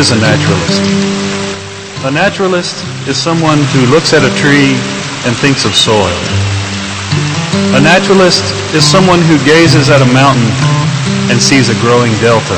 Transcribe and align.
Is 0.00 0.12
a 0.12 0.16
naturalist? 0.16 0.80
A 2.08 2.10
naturalist 2.10 2.72
is 3.04 3.20
someone 3.20 3.60
who 3.76 3.84
looks 3.92 4.16
at 4.16 4.24
a 4.24 4.32
tree 4.32 4.72
and 5.28 5.36
thinks 5.36 5.68
of 5.68 5.76
soil. 5.76 6.16
A 7.76 7.80
naturalist 7.84 8.40
is 8.72 8.80
someone 8.80 9.20
who 9.20 9.36
gazes 9.44 9.92
at 9.92 10.00
a 10.00 10.08
mountain 10.08 10.48
and 11.28 11.36
sees 11.36 11.68
a 11.68 11.76
growing 11.84 12.16
delta. 12.16 12.56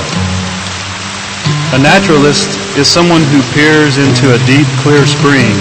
A 1.75 1.83
naturalist 1.83 2.47
is 2.79 2.87
someone 2.87 3.27
who 3.35 3.43
peers 3.59 3.99
into 3.99 4.31
a 4.31 4.39
deep, 4.47 4.71
clear 4.87 5.03
spring 5.03 5.59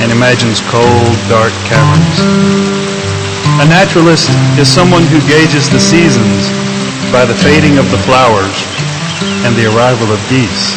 and 0.00 0.08
imagines 0.08 0.64
cold, 0.72 1.12
dark 1.28 1.52
caverns. 1.68 2.16
A 3.60 3.68
naturalist 3.68 4.32
is 4.56 4.72
someone 4.72 5.04
who 5.12 5.20
gauges 5.28 5.68
the 5.68 5.84
seasons 5.84 6.48
by 7.12 7.28
the 7.28 7.36
fading 7.44 7.76
of 7.76 7.84
the 7.92 8.00
flowers 8.08 8.71
and 9.44 9.54
the 9.58 9.66
arrival 9.66 10.10
of 10.14 10.20
geese. 10.30 10.74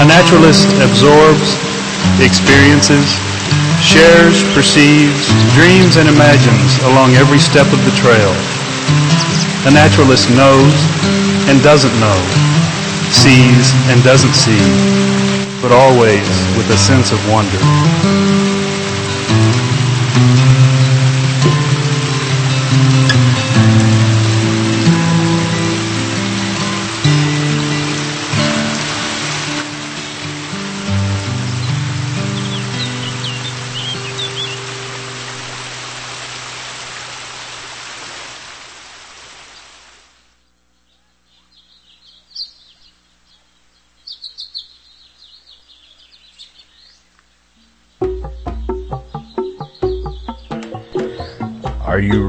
A 0.00 0.06
naturalist 0.06 0.66
absorbs, 0.80 1.56
experiences, 2.18 3.06
shares, 3.84 4.42
perceives, 4.56 5.28
dreams, 5.54 5.96
and 5.96 6.08
imagines 6.08 6.78
along 6.88 7.14
every 7.14 7.38
step 7.38 7.66
of 7.72 7.80
the 7.84 7.94
trail. 8.00 8.32
A 9.68 9.70
naturalist 9.70 10.30
knows 10.30 10.74
and 11.48 11.62
doesn't 11.62 11.94
know, 12.00 12.18
sees 13.12 13.72
and 13.92 14.02
doesn't 14.02 14.34
see, 14.34 14.60
but 15.60 15.72
always 15.72 16.26
with 16.56 16.68
a 16.70 16.78
sense 16.78 17.12
of 17.12 17.20
wonder. 17.30 18.23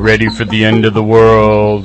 Ready 0.06 0.30
for 0.30 0.45
the 0.45 0.64
end 0.64 0.86
of 0.86 0.94
the 0.94 1.02
world? 1.02 1.84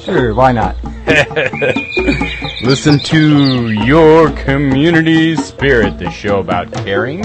Sure, 0.00 0.34
why 0.34 0.50
not? 0.50 0.74
Listen 2.64 2.98
to 2.98 3.70
Your 3.70 4.32
Community 4.32 5.36
Spirit, 5.36 6.00
the 6.00 6.10
show 6.10 6.40
about 6.40 6.72
caring, 6.72 7.22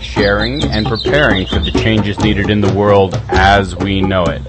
sharing, 0.00 0.62
and 0.62 0.86
preparing 0.86 1.48
for 1.48 1.58
the 1.58 1.72
changes 1.72 2.20
needed 2.20 2.48
in 2.48 2.60
the 2.60 2.72
world 2.74 3.20
as 3.28 3.74
we 3.74 4.00
know 4.00 4.22
it. 4.22 4.40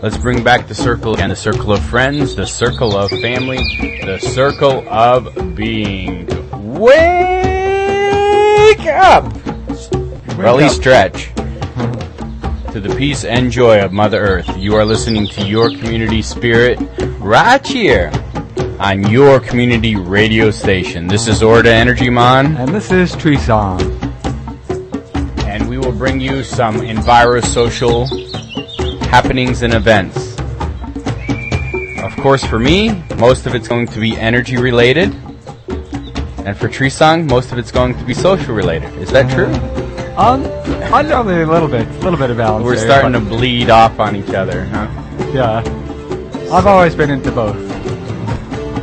Let's 0.00 0.16
bring 0.16 0.44
back 0.44 0.68
the 0.68 0.76
circle 0.76 1.18
and 1.18 1.32
the 1.32 1.36
circle 1.36 1.72
of 1.72 1.84
friends, 1.84 2.36
the 2.36 2.46
circle 2.46 2.96
of 2.96 3.10
family, 3.10 3.58
the 4.04 4.20
circle 4.20 4.88
of 4.88 5.56
being. 5.56 6.28
Wake 6.78 6.96
up! 8.86 9.24
Belly 10.36 10.64
up. 10.64 10.70
stretch. 10.70 11.35
To 12.76 12.82
the 12.82 12.94
peace 12.94 13.24
and 13.24 13.50
joy 13.50 13.82
of 13.82 13.90
Mother 13.90 14.20
Earth. 14.20 14.54
You 14.58 14.74
are 14.74 14.84
listening 14.84 15.26
to 15.28 15.46
Your 15.46 15.70
Community 15.70 16.20
Spirit 16.20 16.78
right 17.20 17.66
here 17.66 18.12
on 18.78 19.08
your 19.08 19.40
community 19.40 19.96
radio 19.96 20.50
station. 20.50 21.06
This 21.06 21.26
is 21.26 21.40
Orda 21.40 21.68
Energy 21.68 22.10
Mon, 22.10 22.54
And 22.58 22.68
this 22.68 22.92
is 22.92 23.16
Tree 23.16 23.38
Song. 23.38 23.80
and 25.46 25.66
we 25.70 25.78
will 25.78 25.90
bring 25.90 26.20
you 26.20 26.44
some 26.44 26.82
envirosocial 26.82 28.06
happenings 29.06 29.62
and 29.62 29.72
events. 29.72 30.36
Of 32.04 32.14
course, 32.22 32.44
for 32.44 32.58
me, 32.58 33.02
most 33.16 33.46
of 33.46 33.54
it's 33.54 33.68
going 33.68 33.86
to 33.86 33.98
be 33.98 34.18
energy 34.18 34.58
related. 34.58 35.14
And 36.44 36.54
for 36.54 36.68
Tree 36.68 36.90
Song, 36.90 37.26
most 37.26 37.52
of 37.52 37.58
it's 37.58 37.72
going 37.72 37.96
to 37.96 38.04
be 38.04 38.12
social 38.12 38.54
related. 38.54 38.92
Is 38.98 39.10
that 39.12 39.30
true? 39.32 39.46
Uh, 39.46 39.75
On 40.16 40.44
only 41.12 41.42
a 41.42 41.46
little 41.46 41.68
bit, 41.68 41.86
a 41.86 41.92
little 41.98 42.18
bit 42.18 42.30
of 42.30 42.38
balance. 42.38 42.64
We're 42.64 42.76
there, 42.76 42.86
starting 43.00 43.12
to 43.12 43.20
bleed 43.20 43.68
off 43.70 43.98
on 44.00 44.16
each 44.16 44.30
other, 44.30 44.64
huh? 44.66 44.88
Yeah. 45.34 45.58
I've 46.52 46.66
always 46.66 46.94
been 46.94 47.10
into 47.10 47.30
both. 47.32 47.56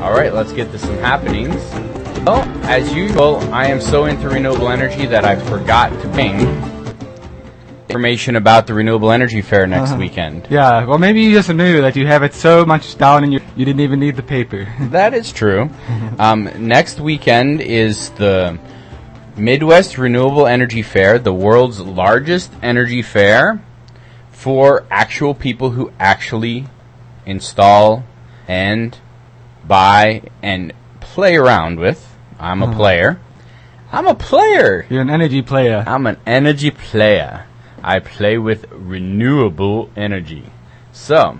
All 0.01 0.11
right, 0.13 0.33
let's 0.33 0.51
get 0.51 0.71
to 0.73 0.77
some 0.77 0.95
happenings. 0.97 1.55
Well, 2.25 2.41
as 2.65 2.93
usual, 2.93 3.37
I 3.53 3.67
am 3.67 3.81
so 3.81 4.05
into 4.05 4.29
renewable 4.29 4.69
energy 4.69 5.05
that 5.07 5.25
I 5.25 5.35
forgot 5.37 5.89
to 6.01 6.07
bring 6.09 6.39
information 7.89 8.35
about 8.35 8.65
the 8.67 8.73
Renewable 8.73 9.11
Energy 9.11 9.41
Fair 9.41 9.67
next 9.67 9.91
Uh-huh. 9.91 9.99
weekend. 9.99 10.47
Yeah, 10.49 10.85
well, 10.85 10.97
maybe 10.97 11.21
you 11.21 11.31
just 11.31 11.49
knew 11.49 11.81
that 11.81 11.95
you 11.95 12.07
have 12.07 12.23
it 12.23 12.33
so 12.33 12.65
much 12.65 12.97
down 12.97 13.23
in 13.23 13.31
your, 13.31 13.41
you 13.55 13.65
didn't 13.65 13.81
even 13.81 13.99
need 13.99 14.15
the 14.15 14.23
paper. 14.23 14.67
That 14.91 15.13
is 15.13 15.31
true. 15.31 15.69
Um, 16.19 16.49
next 16.59 16.99
weekend 16.99 17.59
is 17.61 18.09
the 18.11 18.57
Midwest 19.35 19.97
Renewable 19.97 20.45
Energy 20.45 20.83
Fair, 20.83 21.17
the 21.17 21.33
world's 21.33 21.79
largest 21.79 22.51
energy 22.61 23.01
fair 23.01 23.63
for 24.29 24.85
actual 24.91 25.33
people 25.33 25.71
who 25.71 25.91
actually 25.99 26.67
install 27.25 28.03
and 28.47 28.95
buy 29.65 30.21
and 30.43 30.71
play 30.99 31.35
around 31.35 31.79
with. 31.79 32.15
I'm 32.39 32.61
a 32.61 32.71
player. 32.71 33.19
I'm 33.91 34.05
a 34.05 34.13
player. 34.13 34.85
You're 34.87 35.01
an 35.01 35.09
energy 35.09 35.41
player. 35.41 35.83
I'm 35.87 36.05
an 36.05 36.17
energy 36.27 36.69
player. 36.69 37.47
I 37.83 37.99
play 37.99 38.37
with 38.37 38.67
renewable 38.71 39.89
energy. 39.95 40.45
So, 40.91 41.39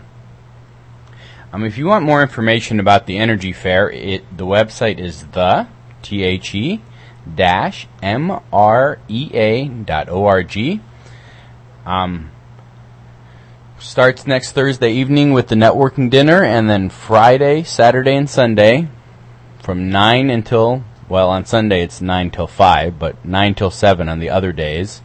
um, 1.52 1.64
if 1.64 1.78
you 1.78 1.86
want 1.86 2.06
more 2.06 2.24
information 2.24 2.80
about 2.80 3.06
the 3.06 3.20
energy 3.20 3.54
fair, 3.54 3.88
it 3.92 4.36
the 4.36 4.46
website 4.46 4.98
is 4.98 5.28
the 5.28 5.68
t 6.02 6.24
h 6.24 6.56
e 6.56 6.82
dash 7.36 7.88
m 8.02 8.40
r 8.52 9.00
e 9.08 9.30
a 9.34 9.68
dot 9.68 10.10
o 10.10 10.26
r 10.26 10.44
g. 10.44 10.82
Um, 11.86 12.32
starts 13.80 14.26
next 14.26 14.54
Thursday 14.54 14.92
evening 14.94 15.34
with 15.34 15.48
the 15.48 15.56
networking 15.56 16.10
dinner, 16.10 16.44
and 16.44 16.70
then 16.70 16.90
Friday, 16.90 17.64
Saturday, 17.64 18.16
and 18.16 18.30
Sunday 18.30 18.88
from 19.62 19.90
nine 19.90 20.30
until 20.30 20.84
well 21.10 21.30
on 21.30 21.46
Sunday 21.46 21.82
it's 21.82 22.02
nine 22.02 22.30
till 22.32 22.48
five, 22.48 22.98
but 22.98 23.24
nine 23.26 23.54
till 23.56 23.72
seven 23.72 24.10
on 24.10 24.20
the 24.20 24.30
other 24.30 24.52
days. 24.52 25.02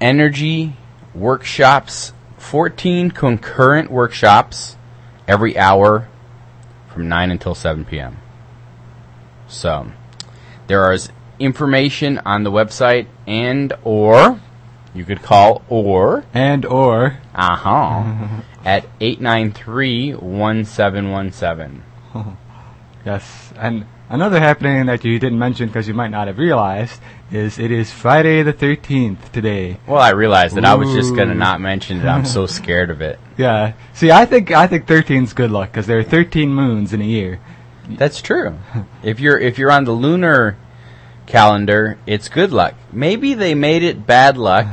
Energy 0.00 0.76
workshops, 1.14 2.12
fourteen 2.38 3.10
concurrent 3.10 3.90
workshops 3.90 4.76
every 5.26 5.58
hour 5.58 6.08
from 6.88 7.08
nine 7.08 7.30
until 7.30 7.54
seven 7.54 7.84
p.m. 7.84 8.18
So 9.48 9.92
there 10.66 10.92
is 10.92 11.10
information 11.38 12.18
on 12.24 12.44
the 12.44 12.50
website 12.50 13.06
and 13.26 13.74
or 13.84 14.40
you 14.94 15.04
could 15.04 15.22
call 15.22 15.62
or 15.68 16.24
And 16.32 16.64
or, 16.64 17.18
uh-huh 17.34 18.40
at 18.66 18.84
893-1717. 18.98 21.80
yes, 23.06 23.52
and 23.56 23.86
another 24.08 24.40
happening 24.40 24.86
that 24.86 25.04
you 25.04 25.18
didn't 25.20 25.38
mention 25.38 25.68
because 25.68 25.86
you 25.86 25.94
might 25.94 26.08
not 26.08 26.26
have 26.26 26.38
realized 26.38 27.00
is 27.30 27.60
it 27.60 27.70
is 27.70 27.92
Friday 27.92 28.42
the 28.42 28.52
13th 28.52 29.30
today. 29.30 29.78
Well, 29.86 30.00
I 30.00 30.10
realized 30.10 30.56
that 30.56 30.64
I 30.64 30.74
was 30.74 30.92
just 30.92 31.14
going 31.14 31.28
to 31.28 31.34
not 31.34 31.60
mention 31.60 32.00
it. 32.00 32.06
I'm 32.06 32.24
so 32.24 32.46
scared 32.46 32.90
of 32.90 33.00
it. 33.00 33.20
Yeah. 33.36 33.74
See, 33.94 34.10
I 34.10 34.24
think 34.24 34.50
I 34.50 34.66
think 34.66 34.86
13's 34.86 35.32
good 35.32 35.52
luck 35.52 35.70
because 35.70 35.86
there 35.86 35.98
are 35.98 36.04
13 36.04 36.52
moons 36.52 36.92
in 36.92 37.00
a 37.00 37.04
year. 37.04 37.38
That's 37.88 38.20
true. 38.20 38.58
If 39.02 39.20
you're 39.20 39.38
if 39.38 39.58
you're 39.58 39.70
on 39.70 39.84
the 39.84 39.92
lunar 39.92 40.56
calendar, 41.26 41.98
it's 42.06 42.28
good 42.28 42.52
luck. 42.52 42.74
Maybe 42.92 43.34
they 43.34 43.54
made 43.54 43.82
it 43.82 44.06
bad 44.06 44.36
luck 44.36 44.66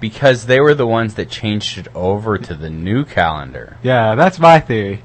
because 0.00 0.46
they 0.46 0.60
were 0.60 0.74
the 0.74 0.86
ones 0.86 1.14
that 1.14 1.28
changed 1.30 1.78
it 1.78 1.88
over 1.94 2.38
to 2.38 2.54
the 2.54 2.70
new 2.70 3.04
calendar. 3.04 3.76
Yeah, 3.82 4.14
that's 4.14 4.38
my 4.38 4.60
theory. 4.60 5.02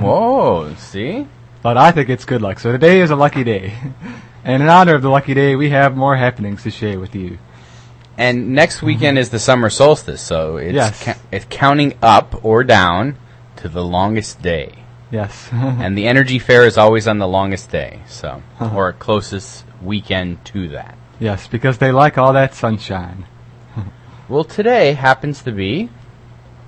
Whoa, 0.00 0.74
see? 0.76 1.26
But 1.62 1.76
I 1.76 1.92
think 1.92 2.08
it's 2.08 2.24
good 2.24 2.40
luck. 2.42 2.58
So 2.58 2.72
today 2.72 3.00
is 3.00 3.10
a 3.10 3.16
lucky 3.16 3.44
day. 3.44 3.74
And 4.42 4.62
in 4.62 4.70
honor 4.70 4.94
of 4.94 5.02
the 5.02 5.10
lucky 5.10 5.34
day, 5.34 5.54
we 5.54 5.68
have 5.68 5.94
more 5.94 6.16
happenings 6.16 6.62
to 6.62 6.70
share 6.70 6.98
with 6.98 7.14
you. 7.14 7.38
And 8.16 8.54
next 8.54 8.78
mm-hmm. 8.78 8.86
weekend 8.86 9.18
is 9.18 9.28
the 9.28 9.38
summer 9.38 9.68
solstice, 9.68 10.22
so 10.22 10.56
it's 10.56 10.74
Yes. 10.74 11.04
ca- 11.04 11.18
it's 11.30 11.44
counting 11.50 11.92
up 12.00 12.42
or 12.42 12.64
down 12.64 13.16
to 13.56 13.68
the 13.68 13.84
longest 13.84 14.40
day. 14.40 14.79
Yes. 15.10 15.48
And 15.52 15.96
the 15.98 16.06
energy 16.06 16.38
fair 16.38 16.64
is 16.66 16.78
always 16.78 17.06
on 17.08 17.18
the 17.18 17.26
longest 17.28 17.70
day, 17.70 18.00
so 18.06 18.42
Uh-huh. 18.58 18.76
or 18.76 18.92
closest 18.92 19.64
weekend 19.82 20.44
to 20.46 20.68
that. 20.68 20.96
yes, 21.18 21.46
because 21.48 21.78
they 21.78 21.90
like 21.92 22.16
all 22.18 22.32
that 22.34 22.54
sunshine. 22.54 23.26
Well, 24.28 24.44
today 24.44 24.92
happens 24.92 25.42
to 25.42 25.50
be 25.52 25.88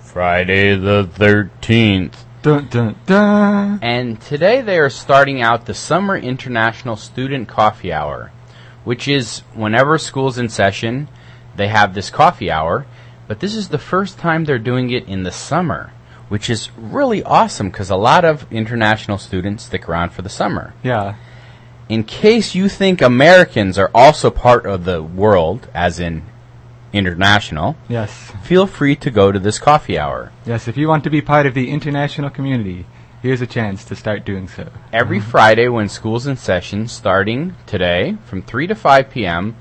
Friday 0.00 0.74
the 0.76 1.04
13th. 1.04 2.14
Dun 2.42 2.66
dun 2.68 2.96
dun. 3.06 3.78
And 3.80 4.20
today 4.20 4.60
they 4.62 4.78
are 4.78 4.90
starting 4.90 5.40
out 5.40 5.66
the 5.66 5.74
Summer 5.74 6.16
International 6.16 6.96
Student 6.96 7.46
Coffee 7.48 7.92
Hour, 7.92 8.32
which 8.82 9.06
is 9.06 9.40
whenever 9.54 9.96
school's 9.96 10.38
in 10.38 10.48
session, 10.48 11.06
they 11.54 11.68
have 11.68 11.94
this 11.94 12.10
coffee 12.10 12.50
hour. 12.50 12.84
But 13.28 13.38
this 13.38 13.54
is 13.54 13.68
the 13.68 13.78
first 13.78 14.18
time 14.18 14.44
they're 14.44 14.58
doing 14.58 14.90
it 14.90 15.06
in 15.06 15.22
the 15.22 15.30
summer, 15.30 15.92
which 16.32 16.48
is 16.48 16.70
really 16.78 17.22
awesome 17.24 17.68
because 17.68 17.90
a 17.90 17.94
lot 17.94 18.24
of 18.24 18.50
international 18.50 19.18
students 19.18 19.64
stick 19.64 19.86
around 19.86 20.08
for 20.14 20.22
the 20.22 20.30
summer. 20.30 20.72
Yeah. 20.82 21.16
In 21.90 22.04
case 22.04 22.54
you 22.54 22.70
think 22.70 23.02
Americans 23.02 23.76
are 23.76 23.90
also 23.94 24.30
part 24.30 24.64
of 24.64 24.86
the 24.86 25.02
world, 25.02 25.68
as 25.74 26.00
in 26.00 26.22
international, 26.90 27.76
Yes. 27.86 28.32
feel 28.42 28.66
free 28.66 28.96
to 28.96 29.10
go 29.10 29.30
to 29.30 29.38
this 29.38 29.58
coffee 29.58 29.98
hour. 29.98 30.32
Yes. 30.46 30.68
If 30.68 30.78
you 30.78 30.88
want 30.88 31.04
to 31.04 31.10
be 31.10 31.20
part 31.20 31.44
of 31.44 31.52
the 31.52 31.68
international 31.68 32.30
community, 32.30 32.86
here's 33.20 33.42
a 33.42 33.46
chance 33.46 33.84
to 33.84 33.94
start 33.94 34.24
doing 34.24 34.48
so. 34.48 34.70
Every 34.90 35.18
mm-hmm. 35.18 35.30
Friday 35.30 35.68
when 35.68 35.90
school's 35.90 36.26
in 36.26 36.38
session, 36.38 36.88
starting 36.88 37.56
today 37.66 38.16
from 38.24 38.40
3 38.40 38.68
to 38.68 38.74
5 38.74 39.10
p.m. 39.10 39.54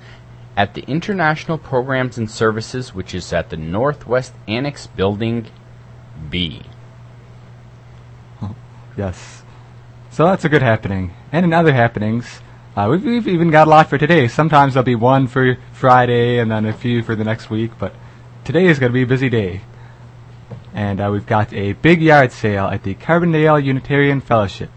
at 0.56 0.74
the 0.74 0.84
International 0.84 1.58
Programs 1.58 2.18
and 2.18 2.32
Services, 2.32 2.96
which 2.96 3.14
is 3.14 3.34
at 3.34 3.50
the 3.50 3.58
Northwest 3.58 4.32
Annex 4.48 4.88
Building 4.88 5.48
B. 6.30 6.62
Yes. 8.98 9.44
So 10.12 10.26
that's 10.26 10.44
a 10.44 10.50
good 10.50 10.62
happening. 10.62 11.14
And 11.32 11.46
in 11.46 11.54
other 11.54 11.74
happenings, 11.74 12.42
uh, 12.76 12.88
we've, 12.92 13.04
we've 13.04 13.28
even 13.28 13.50
got 13.50 13.68
a 13.68 13.70
lot 13.70 13.90
for 13.90 13.98
today. 13.98 14.28
Sometimes 14.28 14.74
there'll 14.74 14.86
be 14.86 14.96
one 14.96 15.28
for 15.28 15.58
Friday 15.74 16.40
and 16.40 16.52
then 16.52 16.66
a 16.66 16.74
few 16.74 17.02
for 17.02 17.16
the 17.16 17.24
next 17.24 17.50
week, 17.50 17.72
but 17.80 17.94
today 18.44 18.66
is 18.66 18.80
going 18.80 18.92
to 18.92 18.94
be 18.94 19.04
a 19.04 19.08
busy 19.08 19.30
day. 19.30 19.62
And 20.74 21.00
uh, 21.00 21.10
we've 21.12 21.26
got 21.26 21.54
a 21.54 21.74
big 21.74 22.02
yard 22.02 22.32
sale 22.32 22.66
at 22.66 22.84
the 22.84 22.96
Carbondale 22.96 23.64
Unitarian 23.64 24.22
Fellowship. 24.22 24.72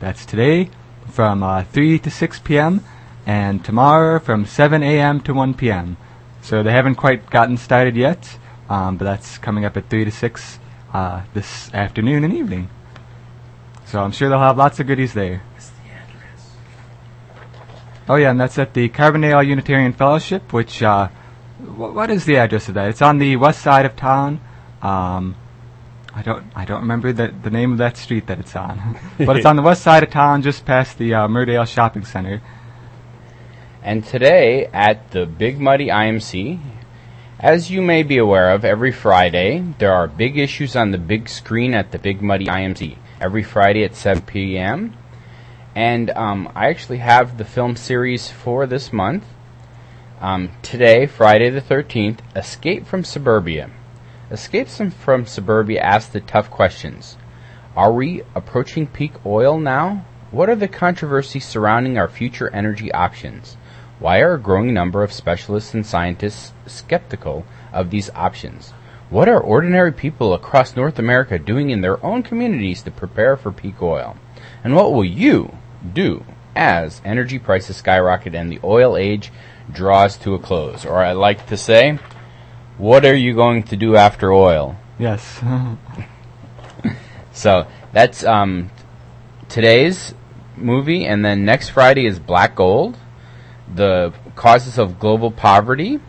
That's 0.00 0.24
today 0.24 0.70
from 1.10 1.42
uh, 1.42 1.64
3 1.64 1.98
to 2.00 2.10
6 2.10 2.40
p.m. 2.40 2.84
and 3.26 3.64
tomorrow 3.64 4.18
from 4.18 4.46
7 4.46 4.82
a.m. 4.82 5.20
to 5.20 5.34
1 5.34 5.54
p.m. 5.54 5.96
So 6.42 6.62
they 6.62 6.72
haven't 6.72 6.94
quite 6.94 7.28
gotten 7.30 7.56
started 7.58 7.96
yet, 7.96 8.38
um, 8.68 8.96
but 8.96 9.04
that's 9.04 9.36
coming 9.38 9.64
up 9.64 9.76
at 9.76 9.90
3 9.90 10.04
to 10.06 10.10
6 10.10 10.58
uh, 10.92 11.22
this 11.34 11.72
afternoon 11.74 12.24
and 12.24 12.32
evening. 12.34 12.70
So 13.86 14.00
I'm 14.02 14.12
sure 14.12 14.28
they'll 14.28 14.38
have 14.38 14.58
lots 14.58 14.80
of 14.80 14.86
goodies 14.86 15.14
there. 15.14 15.42
Oh 18.08 18.16
yeah, 18.16 18.30
and 18.30 18.40
that's 18.40 18.58
at 18.58 18.72
the 18.72 18.88
Carbondale 18.88 19.46
Unitarian 19.46 19.92
Fellowship, 19.92 20.52
which 20.52 20.82
uh, 20.82 21.08
wh- 21.58 21.94
what 21.94 22.10
is 22.10 22.24
the 22.24 22.36
address 22.38 22.68
of 22.68 22.74
that? 22.74 22.88
It's 22.88 23.02
on 23.02 23.18
the 23.18 23.36
west 23.36 23.60
side 23.60 23.84
of 23.84 23.96
town. 23.96 24.40
Um, 24.80 25.36
I 26.14 26.22
don't 26.22 26.44
I 26.56 26.64
don't 26.64 26.80
remember 26.80 27.12
the 27.12 27.28
the 27.28 27.50
name 27.50 27.72
of 27.72 27.78
that 27.78 27.96
street 27.98 28.26
that 28.28 28.38
it's 28.38 28.56
on, 28.56 28.98
but 29.18 29.36
it's 29.36 29.44
on 29.46 29.56
the 29.56 29.62
west 29.62 29.82
side 29.82 30.02
of 30.02 30.10
town, 30.10 30.40
just 30.42 30.64
past 30.64 30.96
the 30.96 31.14
uh, 31.14 31.28
Murdale 31.28 31.66
Shopping 31.66 32.04
Center. 32.04 32.40
And 33.82 34.04
today 34.04 34.66
at 34.72 35.10
the 35.10 35.26
Big 35.26 35.60
Muddy 35.60 35.88
IMC, 35.88 36.60
as 37.40 37.70
you 37.70 37.80
may 37.80 38.02
be 38.02 38.18
aware 38.18 38.50
of, 38.50 38.64
every 38.64 38.90
Friday 38.90 39.64
there 39.78 39.92
are 39.92 40.08
big 40.08 40.36
issues 40.36 40.74
on 40.74 40.90
the 40.90 40.98
big 40.98 41.28
screen 41.28 41.72
at 41.72 41.92
the 41.92 41.98
Big 41.98 42.20
Muddy 42.20 42.46
IMC. 42.46 42.98
Every 43.20 43.44
Friday 43.44 43.84
at 43.84 43.94
7 43.94 44.22
p.m. 44.24 44.96
And 45.74 46.10
um, 46.10 46.50
I 46.56 46.68
actually 46.68 46.98
have 46.98 47.38
the 47.38 47.44
film 47.44 47.76
series 47.76 48.28
for 48.28 48.66
this 48.66 48.92
month. 48.92 49.24
Um, 50.20 50.50
today, 50.62 51.06
Friday 51.06 51.48
the 51.50 51.60
13th, 51.60 52.18
Escape 52.34 52.86
from 52.86 53.04
Suburbia. 53.04 53.70
Escape 54.32 54.66
from- 54.66 54.90
from 54.90 55.24
Suburbia 55.24 55.80
asks 55.80 56.12
the 56.12 56.20
tough 56.20 56.50
questions. 56.50 57.16
Are 57.76 57.92
we 57.92 58.22
approaching 58.34 58.88
peak 58.88 59.12
oil 59.24 59.58
now? 59.58 60.04
What 60.32 60.50
are 60.50 60.56
the 60.56 60.66
controversies 60.66 61.46
surrounding 61.46 61.96
our 61.96 62.08
future 62.08 62.50
energy 62.52 62.90
options? 62.90 63.56
Why 63.98 64.20
are 64.20 64.34
a 64.34 64.40
growing 64.40 64.72
number 64.72 65.02
of 65.02 65.12
specialists 65.12 65.74
and 65.74 65.84
scientists 65.84 66.52
skeptical 66.66 67.44
of 67.72 67.90
these 67.90 68.10
options? 68.10 68.72
What 69.10 69.28
are 69.28 69.40
ordinary 69.40 69.92
people 69.92 70.34
across 70.34 70.76
North 70.76 70.98
America 70.98 71.38
doing 71.38 71.70
in 71.70 71.80
their 71.80 72.04
own 72.04 72.22
communities 72.22 72.82
to 72.82 72.90
prepare 72.90 73.36
for 73.36 73.50
peak 73.50 73.80
oil? 73.82 74.16
And 74.62 74.76
what 74.76 74.92
will 74.92 75.04
you 75.04 75.56
do 75.92 76.24
as 76.54 77.00
energy 77.04 77.38
prices 77.38 77.76
skyrocket 77.76 78.34
and 78.34 78.52
the 78.52 78.60
oil 78.62 78.96
age 78.96 79.32
draws 79.72 80.16
to 80.18 80.34
a 80.34 80.38
close? 80.38 80.84
Or 80.84 80.98
I 80.98 81.12
like 81.12 81.46
to 81.46 81.56
say, 81.56 81.98
what 82.76 83.04
are 83.04 83.16
you 83.16 83.34
going 83.34 83.62
to 83.64 83.76
do 83.76 83.96
after 83.96 84.32
oil? 84.32 84.76
Yes. 84.98 85.40
So 87.38 87.68
that's 87.92 88.24
um, 88.24 88.68
today's 89.48 90.12
movie, 90.56 91.06
and 91.06 91.24
then 91.24 91.44
next 91.44 91.68
Friday 91.68 92.04
is 92.04 92.18
Black 92.18 92.56
Gold, 92.56 92.98
the 93.74 94.12
causes 94.36 94.78
of 94.78 94.98
global 94.98 95.30
poverty, 95.30 96.00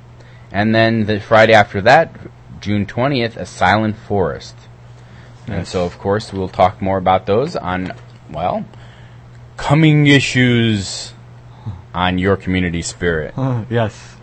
and 0.52 0.74
then 0.74 1.06
the 1.06 1.20
Friday 1.20 1.54
after 1.54 1.82
that, 1.82 2.16
June 2.62 2.86
twentieth, 2.86 3.38
A 3.38 3.46
Silent 3.46 3.98
Forest. 3.98 4.56
And 5.48 5.68
so, 5.68 5.84
of 5.84 5.98
course, 5.98 6.32
we'll 6.32 6.50
talk 6.50 6.80
more 6.80 6.98
about 6.98 7.26
those 7.26 7.56
on 7.56 7.92
well, 8.30 8.66
coming 9.58 10.06
issues 10.08 11.14
on 11.94 12.18
your 12.18 12.38
community 12.38 12.82
spirit. 12.82 13.34
yes. 13.70 14.16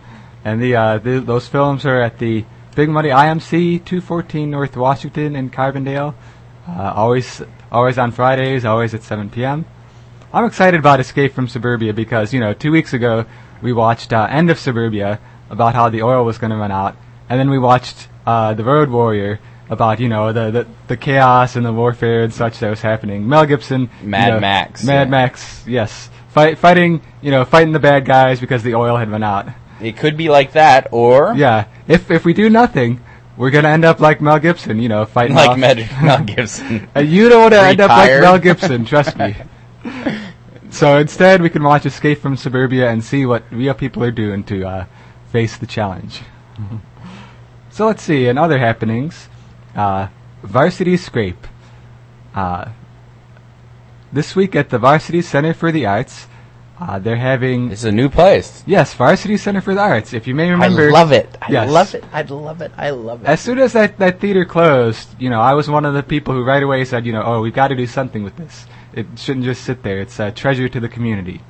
And 0.45 0.61
the, 0.61 0.75
uh, 0.75 0.97
the 0.99 1.19
those 1.19 1.47
films 1.47 1.85
are 1.85 2.01
at 2.01 2.19
the 2.19 2.45
Big 2.75 2.89
Muddy 2.89 3.09
IMC, 3.09 3.83
214 3.83 4.49
North 4.49 4.77
Washington 4.77 5.35
in 5.35 5.49
Carbondale. 5.49 6.13
Uh, 6.67 6.93
always, 6.95 7.41
always 7.71 7.97
on 7.97 8.11
Fridays, 8.11 8.63
always 8.63 8.93
at 8.93 9.03
7 9.03 9.29
p.m. 9.29 9.65
I'm 10.33 10.45
excited 10.45 10.79
about 10.79 10.99
Escape 10.99 11.33
from 11.33 11.47
Suburbia 11.47 11.93
because 11.93 12.33
you 12.33 12.39
know 12.39 12.53
two 12.53 12.71
weeks 12.71 12.93
ago 12.93 13.25
we 13.61 13.73
watched 13.73 14.11
uh, 14.13 14.27
End 14.29 14.49
of 14.49 14.59
Suburbia 14.59 15.19
about 15.49 15.73
how 15.73 15.89
the 15.89 16.03
oil 16.03 16.25
was 16.25 16.37
going 16.37 16.51
to 16.51 16.57
run 16.57 16.71
out, 16.71 16.95
and 17.29 17.39
then 17.39 17.49
we 17.49 17.57
watched 17.57 18.09
uh, 18.25 18.53
The 18.53 18.63
Road 18.63 18.89
Warrior 18.89 19.39
about 19.69 19.99
you 19.99 20.09
know 20.09 20.33
the, 20.33 20.51
the 20.51 20.67
the 20.87 20.97
chaos 20.97 21.55
and 21.55 21.65
the 21.65 21.73
warfare 21.73 22.23
and 22.23 22.33
such 22.33 22.59
that 22.59 22.69
was 22.69 22.81
happening. 22.81 23.27
Mel 23.27 23.45
Gibson, 23.45 23.89
you 24.01 24.07
Mad 24.09 24.33
know, 24.33 24.39
Max, 24.39 24.83
Mad 24.83 25.07
yeah. 25.07 25.11
Max, 25.11 25.63
yes, 25.67 26.09
fight, 26.29 26.57
fighting 26.57 27.01
you 27.21 27.31
know 27.31 27.45
fighting 27.45 27.73
the 27.73 27.79
bad 27.79 28.05
guys 28.05 28.39
because 28.39 28.63
the 28.63 28.75
oil 28.75 28.97
had 28.97 29.09
run 29.09 29.23
out. 29.23 29.47
It 29.81 29.95
could 29.95 30.17
be 30.17 30.29
like 30.29 30.53
that, 30.53 30.87
or 30.91 31.33
Yeah, 31.35 31.65
if 31.87 32.11
if 32.11 32.25
we 32.25 32.33
do 32.33 32.49
nothing, 32.49 32.99
we're 33.37 33.51
gonna 33.51 33.69
end 33.69 33.85
up 33.85 33.99
like 33.99 34.19
Mel 34.21 34.39
Gibson, 34.39 34.79
you 34.79 34.89
know, 34.89 35.05
fighting 35.05 35.35
like 35.35 35.57
Mel 36.03 36.23
Gibson. 36.23 36.89
Uh, 36.95 36.99
you 36.99 37.29
don't 37.29 37.41
want 37.41 37.53
to 37.53 37.61
end 37.61 37.79
up 37.79 37.89
like 37.89 38.09
Mel 38.21 38.39
Gibson, 38.39 38.85
trust 38.85 39.17
me. 39.17 39.35
so 40.77 40.97
instead, 40.97 41.41
we 41.41 41.49
can 41.49 41.63
watch 41.63 41.85
Escape 41.85 42.19
from 42.19 42.37
Suburbia 42.37 42.89
and 42.89 43.03
see 43.03 43.25
what 43.25 43.43
real 43.51 43.73
people 43.73 44.03
are 44.03 44.11
doing 44.11 44.43
to 44.45 44.63
uh, 44.67 44.85
face 45.31 45.57
the 45.57 45.65
challenge. 45.65 46.21
so 47.71 47.87
let's 47.87 48.03
see, 48.03 48.27
in 48.27 48.37
other 48.37 48.59
happenings, 48.59 49.27
uh, 49.75 50.07
Varsity 50.43 50.95
Scrape. 50.97 51.47
Uh, 52.35 52.69
this 54.13 54.35
week 54.35 54.55
at 54.55 54.69
the 54.69 54.77
Varsity 54.77 55.21
Center 55.23 55.53
for 55.53 55.71
the 55.71 55.85
Arts, 55.85 56.27
uh, 56.79 56.99
they're 56.99 57.15
having 57.17 57.71
It's 57.71 57.83
a 57.83 57.91
new 57.91 58.07
place. 58.07 58.63
yes, 58.67 58.93
Varsity 58.93 59.35
Center 59.37 59.61
for 59.61 59.73
the 59.73 59.81
Arts. 59.81 60.13
If 60.13 60.27
you 60.27 60.35
may 60.35 60.51
remember, 60.51 60.89
I 60.89 60.91
love 60.91 61.11
it. 61.11 61.35
I 61.41 61.51
Yes. 61.51 61.69
love 61.71 61.95
it. 61.95 62.03
I 62.13 62.21
love 62.21 62.61
it. 62.61 62.71
I 62.77 62.91
love 62.91 63.23
it. 63.23 63.27
as 63.27 63.41
soon 63.41 63.57
as 63.57 63.73
that, 63.73 63.97
that 63.97 64.19
theater 64.19 64.45
closed, 64.45 65.09
you 65.19 65.31
know, 65.31 65.41
I 65.41 65.53
was 65.53 65.69
one 65.69 65.85
of 65.85 65.95
the 65.95 66.03
people 66.03 66.35
who 66.35 66.43
right 66.43 66.61
away 66.61 66.85
said, 66.85 67.05
you 67.05 67.13
know, 67.13 67.23
oh, 67.25 67.41
we've 67.41 67.53
got 67.55 67.69
to 67.69 67.75
do 67.75 67.87
something 67.87 68.23
with 68.23 68.35
this. 68.37 68.67
It 68.97 69.05
shouldn't 69.15 69.45
just 69.45 69.63
sit 69.63 69.83
there. 69.83 69.99
It's 69.99 70.19
a 70.19 70.31
treasure 70.31 70.67
to 70.67 70.79
the 70.79 70.89
community. 70.89 71.41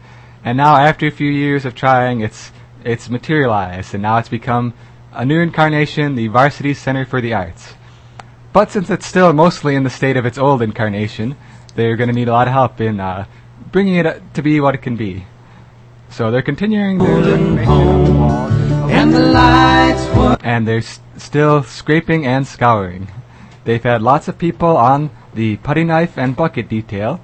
And 0.43 0.57
now, 0.57 0.75
after 0.75 1.07
a 1.07 1.11
few 1.11 1.31
years 1.31 1.63
of 1.65 1.75
trying, 1.75 2.19
it's 2.21 2.51
it's 2.83 3.09
materialized, 3.09 3.93
and 3.93 4.03
now 4.03 4.17
it's 4.17 4.29
become 4.29 4.73
a 5.13 5.25
new 5.25 5.39
incarnation, 5.39 6.15
the 6.15 6.27
Varsity 6.27 6.73
Center 6.73 7.05
for 7.05 7.21
the 7.21 7.33
Arts. 7.33 7.73
But 8.53 8.69
since 8.71 8.89
it's 8.89 9.05
still 9.05 9.31
mostly 9.33 9.75
in 9.75 9.83
the 9.83 9.89
state 9.89 10.17
of 10.17 10.25
its 10.25 10.37
old 10.37 10.61
incarnation, 10.61 11.37
they're 11.75 11.95
going 11.95 12.09
to 12.09 12.13
need 12.13 12.27
a 12.27 12.33
lot 12.33 12.47
of 12.47 12.53
help 12.53 12.81
in 12.81 12.99
uh, 12.99 13.25
bringing 13.71 13.95
it 13.95 14.05
uh, 14.05 14.19
to 14.33 14.41
be 14.41 14.59
what 14.59 14.75
it 14.75 14.81
can 14.81 14.95
be. 14.95 15.25
So 16.09 16.31
they're 16.31 16.41
continuing 16.41 16.97
their 16.97 17.21
the 17.21 17.35
and 18.89 19.13
the 19.13 19.19
lights 19.19 20.05
were 20.15 20.37
and 20.41 20.67
they're 20.67 20.77
s- 20.79 20.99
still 21.17 21.63
scraping 21.63 22.25
and 22.25 22.47
scouring. 22.47 23.07
They've 23.63 23.83
had 23.83 24.01
lots 24.01 24.27
of 24.27 24.37
people 24.37 24.77
on 24.77 25.11
the 25.33 25.57
putty 25.57 25.83
knife 25.83 26.17
and 26.17 26.35
bucket 26.35 26.69
detail, 26.69 27.19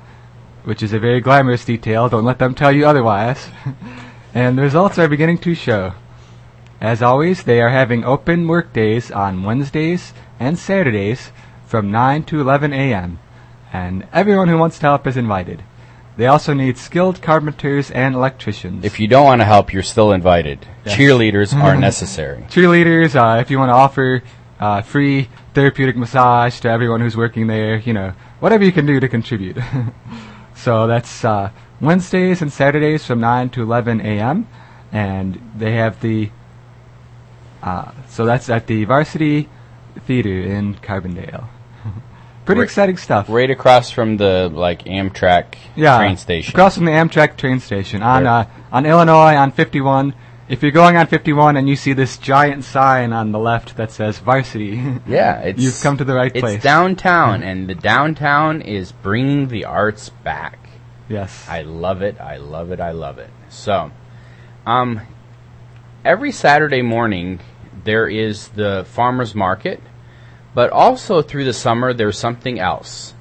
which 0.64 0.84
is 0.84 0.94
a 0.94 1.00
very 1.00 1.22
glamorous 1.22 1.66
detail, 1.66 2.10
don't 2.10 2.26
let 2.26 2.40
them 2.40 2.56
tell 2.56 2.72
you 2.72 2.86
otherwise. 2.86 3.50
and 4.34 4.58
the 4.58 4.62
results 4.62 4.98
are 4.98 5.08
beginning 5.08 5.38
to 5.40 5.56
show. 5.56 5.94
As 6.82 7.02
always, 7.02 7.44
they 7.44 7.62
are 7.62 7.70
having 7.70 8.04
open 8.04 8.48
work 8.48 8.74
days 8.74 9.12
on 9.12 9.44
Wednesdays 9.44 10.14
and 10.40 10.60
Saturdays 10.60 11.32
from 11.66 11.92
9 11.92 12.24
to 12.26 12.42
11 12.42 12.74
a.m., 12.74 13.20
and 13.72 14.06
everyone 14.14 14.48
who 14.48 14.58
wants 14.58 14.78
to 14.80 14.86
help 14.86 15.08
is 15.08 15.18
invited. 15.18 15.64
They 16.16 16.28
also 16.28 16.54
need 16.54 16.78
skilled 16.78 17.22
carpenters 17.22 17.90
and 17.90 18.14
electricians. 18.14 18.86
If 18.86 19.00
you 19.00 19.08
don't 19.08 19.26
want 19.26 19.42
to 19.42 19.46
help, 19.46 19.74
you're 19.74 19.82
still 19.82 20.12
invited. 20.12 20.68
Yes. 20.86 20.96
Cheerleaders 20.96 21.56
are 21.56 21.76
necessary. 21.90 22.44
cheerleaders, 22.50 23.16
uh, 23.16 23.40
if 23.40 23.50
you 23.50 23.58
want 23.58 23.70
to 23.70 23.74
offer 23.74 24.22
uh, 24.60 24.82
free 24.82 25.28
therapeutic 25.54 25.98
massage 25.98 26.60
to 26.62 26.70
everyone 26.70 27.02
who's 27.02 27.18
working 27.18 27.48
there. 27.48 27.78
You 27.78 27.94
know, 27.94 28.14
whatever 28.40 28.64
you 28.64 28.72
can 28.72 28.86
do 28.86 29.00
to 29.00 29.08
contribute. 29.08 29.58
so 30.64 30.88
that's 30.88 31.26
uh, 31.26 31.50
Wednesdays 31.82 32.42
and 32.42 32.52
Saturdays 32.52 33.06
from 33.06 33.20
9 33.20 33.50
to 33.52 33.62
11 33.62 34.00
a.m. 34.02 34.48
And 34.92 35.42
they 35.58 35.74
have 35.74 36.00
the. 36.02 36.30
Uh, 37.62 37.92
so 38.08 38.26
that's 38.26 38.50
at 38.50 38.68
the 38.68 38.86
Varsity 38.86 39.50
Theater 40.06 40.30
in 40.42 40.76
Carbondale. 40.76 41.48
Pretty 42.46 42.60
Right- 42.60 42.66
exciting 42.66 42.98
stuff. 42.98 43.26
Right 43.30 43.50
across 43.52 43.90
from 43.92 44.18
the 44.18 44.50
like 44.54 44.84
Amtrak 44.86 45.56
yeah, 45.76 45.98
train 45.98 46.18
station. 46.18 46.54
Across 46.54 46.76
from 46.76 46.86
the 46.86 46.92
Amtrak 46.92 47.36
train 47.38 47.60
station 47.60 48.02
on 48.02 48.26
uh, 48.26 48.50
on 48.72 48.86
Illinois 48.86 49.36
on 49.36 49.52
51. 49.52 50.14
If 50.50 50.62
you're 50.62 50.72
going 50.72 50.98
on 50.98 51.08
51 51.08 51.56
and 51.56 51.70
you 51.70 51.78
see 51.78 51.94
this 51.94 52.18
giant 52.18 52.66
sign 52.66 53.14
on 53.14 53.32
the 53.32 53.40
left 53.40 53.78
that 53.78 53.92
says 53.92 54.20
Varsity, 54.20 55.00
yeah, 55.08 55.40
it's 55.40 55.62
you've 55.62 55.80
come 55.82 55.98
to 55.98 56.04
the 56.04 56.14
right 56.14 56.32
it's 56.34 56.42
place. 56.42 56.56
It's 56.56 56.64
downtown, 56.64 57.44
and 57.50 57.70
the 57.70 57.76
downtown 57.76 58.62
is 58.62 58.92
bringing 58.92 59.48
the 59.48 59.66
arts 59.66 60.10
back. 60.10 60.60
yes. 61.08 61.46
I 61.48 61.62
love 61.62 62.02
it. 62.02 62.20
I 62.20 62.38
love 62.38 62.72
it. 62.72 62.82
I 62.82 62.92
love 62.92 63.20
it. 63.20 63.30
So, 63.50 63.92
um, 64.66 65.02
every 66.04 66.32
Saturday 66.32 66.82
morning 66.82 67.40
there 67.86 68.08
is 68.08 68.50
the 68.50 68.86
farmers 68.90 69.34
market, 69.34 69.82
but 70.54 70.72
also 70.72 71.22
through 71.22 71.46
the 71.46 71.54
summer 71.54 71.94
there's 71.94 72.18
something 72.18 72.60
else. 72.60 73.14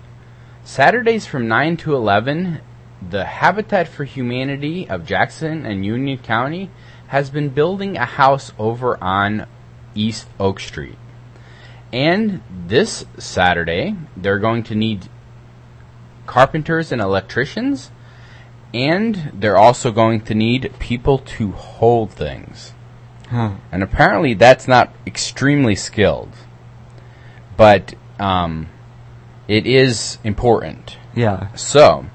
Saturdays 0.64 1.26
from 1.26 1.48
9 1.48 1.76
to 1.78 1.94
11, 1.94 2.60
the 3.10 3.24
Habitat 3.24 3.88
for 3.88 4.04
Humanity 4.04 4.88
of 4.88 5.04
Jackson 5.04 5.66
and 5.66 5.84
Union 5.84 6.18
County 6.18 6.70
has 7.12 7.28
been 7.28 7.50
building 7.50 7.94
a 7.98 8.06
house 8.06 8.52
over 8.58 8.96
on 9.04 9.46
East 9.94 10.26
Oak 10.40 10.58
Street. 10.58 10.96
And 11.92 12.40
this 12.66 13.04
Saturday, 13.18 13.94
they're 14.16 14.38
going 14.38 14.62
to 14.62 14.74
need 14.74 15.10
carpenters 16.26 16.90
and 16.90 17.02
electricians, 17.02 17.90
and 18.72 19.30
they're 19.34 19.58
also 19.58 19.90
going 19.90 20.22
to 20.22 20.34
need 20.34 20.72
people 20.78 21.18
to 21.18 21.52
hold 21.52 22.10
things. 22.10 22.72
Huh. 23.28 23.56
And 23.70 23.82
apparently, 23.82 24.32
that's 24.32 24.66
not 24.66 24.90
extremely 25.06 25.74
skilled, 25.74 26.32
but 27.58 27.92
um, 28.18 28.70
it 29.48 29.66
is 29.66 30.16
important. 30.24 30.96
Yeah. 31.14 31.54
So, 31.56 32.06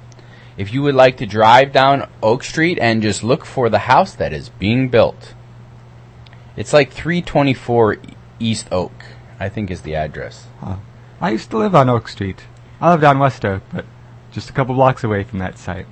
if 0.58 0.74
you 0.74 0.82
would 0.82 0.96
like 0.96 1.18
to 1.18 1.26
drive 1.26 1.72
down 1.72 2.10
Oak 2.22 2.44
Street 2.44 2.80
and 2.80 3.02
just 3.02 3.24
look 3.24 3.46
for 3.46 3.70
the 3.70 3.80
house 3.80 4.16
that 4.16 4.34
is 4.34 4.50
being 4.50 4.90
built, 4.90 5.34
it's 6.56 6.74
like 6.74 6.92
324 6.92 7.98
East 8.40 8.68
Oak, 8.72 8.92
I 9.40 9.50
think 9.50 9.70
is 9.70 9.82
the 9.82 9.96
address. 9.96 10.48
I 11.22 11.30
used 11.30 11.52
to 11.52 11.58
live 11.58 11.76
on 11.76 11.90
Oak 11.90 12.08
Street. 12.08 12.44
I 12.82 12.92
lived 12.92 13.04
on 13.04 13.20
West 13.20 13.46
Oak, 13.46 13.62
but 13.72 13.86
just 14.32 14.50
a 14.50 14.54
couple 14.54 14.76
blocks 14.76 15.04
away 15.04 15.24
from 15.24 15.40
that 15.40 15.58
site. 15.58 15.86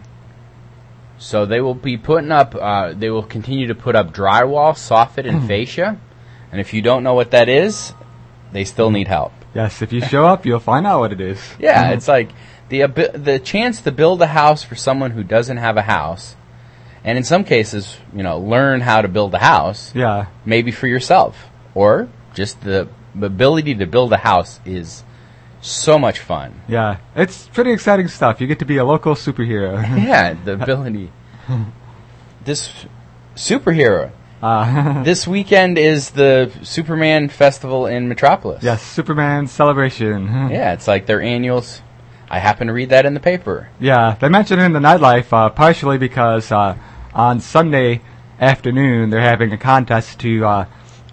So 1.17 1.45
they 1.45 1.61
will 1.61 1.75
be 1.75 1.97
putting 1.97 2.31
up, 2.31 2.55
uh, 2.55 2.93
they 2.93 3.09
will 3.09 3.23
continue 3.23 3.67
to 3.67 3.75
put 3.75 3.95
up 3.95 4.13
drywall, 4.13 4.73
soffit, 4.73 5.29
and 5.29 5.47
fascia. 5.47 5.99
And 6.51 6.59
if 6.59 6.73
you 6.73 6.81
don't 6.81 7.03
know 7.03 7.13
what 7.13 7.31
that 7.31 7.49
is, 7.49 7.93
they 8.51 8.65
still 8.65 8.91
need 8.91 9.07
help. 9.07 9.33
Yes, 9.53 9.81
if 9.81 9.93
you 9.93 10.01
show 10.01 10.25
up, 10.25 10.45
you'll 10.45 10.59
find 10.59 10.85
out 10.85 10.99
what 10.99 11.13
it 11.13 11.21
is. 11.21 11.39
Yeah, 11.59 11.89
it's 11.91 12.07
like 12.07 12.31
the 12.69 12.85
the 13.13 13.39
chance 13.39 13.81
to 13.81 13.91
build 13.91 14.21
a 14.21 14.27
house 14.27 14.63
for 14.63 14.75
someone 14.75 15.11
who 15.11 15.23
doesn't 15.23 15.57
have 15.57 15.77
a 15.77 15.81
house, 15.83 16.35
and 17.03 17.17
in 17.17 17.23
some 17.23 17.43
cases, 17.43 17.97
you 18.15 18.23
know, 18.23 18.39
learn 18.39 18.81
how 18.81 19.01
to 19.01 19.07
build 19.07 19.33
a 19.33 19.39
house. 19.39 19.93
Yeah. 19.95 20.25
maybe 20.45 20.71
for 20.71 20.87
yourself 20.87 21.49
or 21.73 22.07
just 22.33 22.61
the 22.61 22.87
ability 23.21 23.75
to 23.75 23.85
build 23.85 24.11
a 24.13 24.17
house 24.17 24.59
is 24.65 25.03
so 25.61 25.97
much 25.97 26.19
fun. 26.19 26.61
Yeah. 26.67 26.97
It's 27.15 27.47
pretty 27.49 27.71
exciting 27.71 28.07
stuff. 28.07 28.39
You 28.41 28.47
get 28.47 28.59
to 28.59 28.65
be 28.65 28.77
a 28.77 28.85
local 28.85 29.15
superhero. 29.15 29.81
yeah, 30.05 30.33
the 30.33 30.53
ability. 30.61 31.11
This 32.43 32.71
superhero. 33.35 34.11
uh, 34.43 35.03
This 35.03 35.27
weekend 35.27 35.77
is 35.77 36.11
the 36.11 36.51
Superman 36.63 37.29
festival 37.29 37.87
in 37.87 38.07
Metropolis. 38.07 38.63
yes, 38.63 38.81
Superman 38.83 39.47
celebration. 39.47 40.27
Yeah, 40.51 40.73
it's 40.73 40.87
like 40.87 41.05
their 41.05 41.21
annuals. 41.21 41.81
I 42.29 42.39
happen 42.39 42.67
to 42.67 42.73
read 42.73 42.89
that 42.89 43.05
in 43.05 43.13
the 43.13 43.19
paper. 43.19 43.69
Yeah, 43.79 44.15
they 44.19 44.29
mention 44.29 44.59
it 44.59 44.63
in 44.63 44.73
the 44.73 44.79
nightlife 44.79 45.31
uh, 45.31 45.49
partially 45.49 45.97
because 45.97 46.51
uh, 46.51 46.75
on 47.13 47.39
Sunday 47.39 48.01
afternoon 48.39 49.09
they're 49.09 49.21
having 49.21 49.51
a 49.53 49.57
contest 49.57 50.19
to 50.19 50.45
uh, 50.45 50.65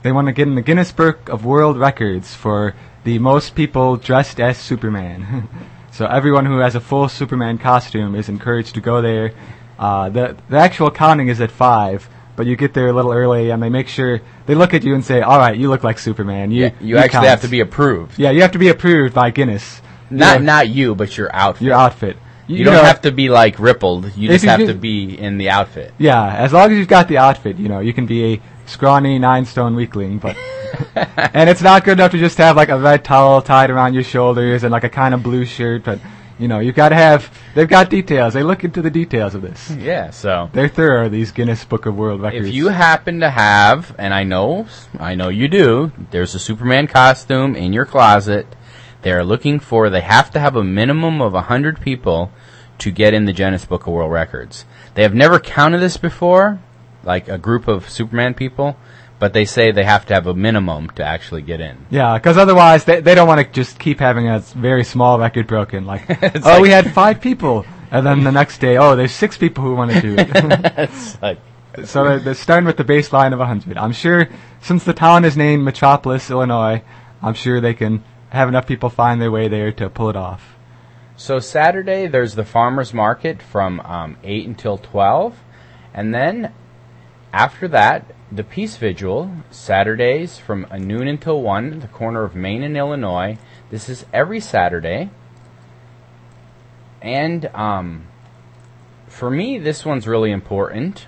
they 0.02 0.11
want 0.12 0.26
to 0.26 0.33
get 0.33 0.49
in 0.49 0.54
the 0.54 0.62
Guinness 0.62 0.90
Book 0.90 1.28
of 1.28 1.45
World 1.45 1.78
Records 1.78 2.35
for 2.35 2.75
the 3.04 3.19
most 3.19 3.54
people 3.54 3.97
dressed 3.97 4.40
as 4.40 4.59
Superman. 4.59 5.49
so 5.92 6.07
everyone 6.07 6.47
who 6.47 6.59
has 6.59 6.75
a 6.75 6.81
full 6.81 7.09
Superman 7.09 7.59
costume 7.59 8.14
is 8.14 8.28
encouraged 8.28 8.75
to 8.75 8.81
go 8.81 9.02
there. 9.02 9.33
Uh, 9.78 10.09
the 10.09 10.37
the 10.49 10.57
actual 10.57 10.90
counting 10.90 11.28
is 11.28 11.40
at 11.40 11.50
five, 11.50 12.09
but 12.37 12.47
you 12.47 12.57
get 12.57 12.73
there 12.75 12.88
a 12.88 12.92
little 12.92 13.12
early 13.12 13.50
and 13.50 13.62
they 13.62 13.69
make 13.69 13.88
sure 13.88 14.21
they 14.47 14.54
look 14.54 14.75
at 14.75 14.83
you 14.83 14.95
and 14.95 15.04
say, 15.04 15.21
"All 15.21 15.38
right, 15.38 15.57
you 15.57 15.69
look 15.69 15.85
like 15.85 15.99
Superman. 15.99 16.50
You 16.50 16.64
Yeah, 16.64 16.71
you 16.81 16.97
actually 16.99 17.28
have 17.28 17.42
to 17.42 17.49
be 17.49 17.61
approved. 17.61 18.19
yeah, 18.19 18.31
you 18.31 18.42
have 18.42 18.52
to 18.52 18.59
be 18.59 18.69
approved 18.69 19.14
by 19.14 19.31
Guinness. 19.31 19.83
Not 20.12 20.42
not 20.42 20.69
you, 20.69 20.95
but 20.95 21.16
your 21.16 21.35
outfit. 21.35 21.62
your 21.62 21.75
outfit. 21.75 22.16
you, 22.47 22.64
don't 22.64 22.75
know, 22.75 22.83
have 22.83 23.02
to 23.02 23.12
be 23.12 23.28
like 23.28 23.59
rippled. 23.59 24.16
You 24.16 24.28
just 24.28 24.45
you 24.45 24.50
have 24.50 24.61
do- 24.61 24.66
to 24.69 24.75
be 24.75 25.19
in 25.19 25.38
the 25.38 25.50
outfit. 25.50 25.95
Yeah, 25.99 26.35
as 26.37 26.52
long 26.52 26.71
as 26.71 26.78
you've 26.78 26.88
got 26.88 27.09
the 27.09 27.19
outfit, 27.19 27.57
you 27.57 27.69
know, 27.69 27.81
you 27.81 27.92
can 27.92 28.07
be 28.07 28.35
a 28.35 28.40
scrawny 28.66 29.19
nine 29.19 29.45
stone 29.45 29.75
weakling, 29.75 30.19
but 30.19 30.37
and 30.95 31.49
it's 31.50 31.62
not 31.62 31.85
good 31.85 31.99
enough 31.99 32.12
to 32.12 32.19
just 32.19 32.38
have 32.38 32.57
like 32.57 32.69
a 32.69 32.78
red 32.78 33.04
towel 33.04 33.42
tied 33.42 33.71
around 33.71 33.95
your 33.95 34.04
shoulders 34.04 34.64
and 34.64 34.73
like 34.73 34.85
a 34.85 34.88
kind 34.88 35.14
of 35.14 35.23
blue 35.23 35.45
shirt, 35.45 35.85
but 35.85 35.99
you 36.38 36.49
know, 36.49 36.59
you've 36.59 36.75
got 36.75 36.88
to 36.88 36.97
have 36.97 37.31
they've 37.54 37.69
got 37.69 37.88
details. 37.90 38.35
They 38.35 38.42
look 38.42 38.64
into 38.64 38.83
the 38.83 38.90
details 38.90 39.35
of 39.35 39.42
this. 39.42 39.71
Yeah, 39.71 40.11
so 40.11 40.50
They're 40.52 40.69
thorough, 40.69 41.09
these 41.09 41.31
Guinness 41.31 41.64
Book 41.64 41.87
of 41.87 41.95
World 41.95 42.21
Records. 42.21 42.49
If 42.49 42.54
you 42.54 42.69
happen 42.69 43.21
to 43.21 43.31
have, 43.31 43.95
and 43.99 44.12
I 44.12 44.25
know, 44.25 44.66
I 44.99 45.14
know 45.14 45.28
you 45.28 45.47
do, 45.49 45.92
there's 46.11 46.35
a 46.35 46.38
Superman 46.40 46.87
costume 46.88 47.54
in 47.54 47.73
your 47.73 47.85
closet. 47.85 48.47
They're 49.03 49.25
looking 49.25 49.59
for, 49.61 49.91
they 49.91 50.01
have 50.01 50.31
to 50.33 50.41
have 50.41 50.57
a 50.57 50.65
minimum 50.65 51.21
of 51.21 51.33
100 51.33 51.81
people 51.81 52.31
to 52.79 52.91
get 52.91 53.15
in 53.15 53.25
the 53.27 53.33
Guinness 53.33 53.65
Book 53.65 53.87
of 53.87 53.93
World 53.93 54.13
Records. 54.13 54.65
They 54.95 55.03
have 55.03 55.15
never 55.15 55.39
counted 55.39 55.79
this 55.79 55.97
before, 55.97 56.61
like 57.05 57.29
a 57.29 57.39
group 57.39 57.69
of 57.69 57.89
Superman 57.89 58.35
people, 58.35 58.77
but 59.19 59.33
they 59.33 59.45
say 59.45 59.71
they 59.71 59.85
have 59.85 60.07
to 60.07 60.15
have 60.15 60.27
a 60.27 60.35
minimum 60.35 60.91
to 60.91 61.05
actually 61.05 61.43
get 61.43 61.61
in. 61.61 61.87
yeah, 61.91 62.15
because 62.19 62.37
otherwise 62.37 62.85
they 62.85 63.01
they 63.01 63.15
don't 63.15 63.29
want 63.29 63.41
to 63.41 63.53
just 63.53 63.79
keep 63.79 64.01
having 64.01 64.29
a 64.29 64.41
very 64.41 64.83
small 64.85 65.19
record 65.19 65.47
broken. 65.47 65.85
Like, 65.87 66.09
oh, 66.23 66.41
like- 66.41 66.63
we 66.63 66.71
had 66.71 66.93
five 66.93 67.21
people, 67.21 67.65
and 67.91 68.05
then 68.07 68.25
the 68.25 68.33
next 68.33 68.59
day, 68.59 68.79
oh, 68.79 68.97
there's 68.97 69.13
six 69.13 69.37
people 69.39 69.63
who 69.65 69.75
want 69.77 69.93
to 69.93 70.01
do 70.01 70.17
it. 70.19 70.91
like, 71.23 71.39
So 71.87 72.05
they're, 72.05 72.19
they're 72.19 72.35
starting 72.35 72.67
with 72.67 72.77
the 72.77 72.85
baseline 72.85 73.33
of 73.33 73.39
100. 73.39 73.79
I'm 73.79 73.93
sure, 73.93 74.29
since 74.61 74.85
the 74.85 74.93
town 74.93 75.25
is 75.25 75.37
named 75.37 75.65
Metropolis, 75.65 76.29
Illinois, 76.31 76.83
I'm 77.23 77.35
sure 77.35 77.61
they 77.61 77.75
can 77.75 78.03
have 78.33 78.49
enough 78.49 78.67
people 78.67 78.89
find 78.89 79.21
their 79.21 79.31
way 79.31 79.47
there 79.47 79.71
to 79.73 79.91
pull 79.91 80.09
it 80.09 80.17
off. 80.17 80.57
So 81.17 81.39
Saturday 81.39 82.07
there's 82.07 82.35
the 82.35 82.45
farmers 82.45 82.95
market 82.95 83.43
from 83.43 83.81
um, 83.81 84.17
eight 84.25 84.47
until 84.47 84.79
twelve, 84.79 85.39
and 85.93 86.15
then 86.15 86.53
after 87.33 87.69
that 87.69 88.15
the 88.31 88.43
peace 88.43 88.79
vigil 88.79 89.31
Saturdays 89.51 90.39
from 90.39 90.67
noon 90.79 91.09
until 91.09 91.43
one, 91.43 91.75
at 91.75 91.81
the 91.83 91.89
corner 91.89 92.25
of 92.25 92.35
Main 92.35 92.62
and 92.62 92.77
Illinois. 92.77 93.37
This 93.71 93.91
is 93.91 94.07
every 94.15 94.41
Saturday, 94.41 95.11
and 97.03 97.47
um, 97.55 98.07
for 99.09 99.31
me 99.31 99.59
this 99.59 99.85
one's 99.85 100.09
really 100.09 100.31
important. 100.31 101.07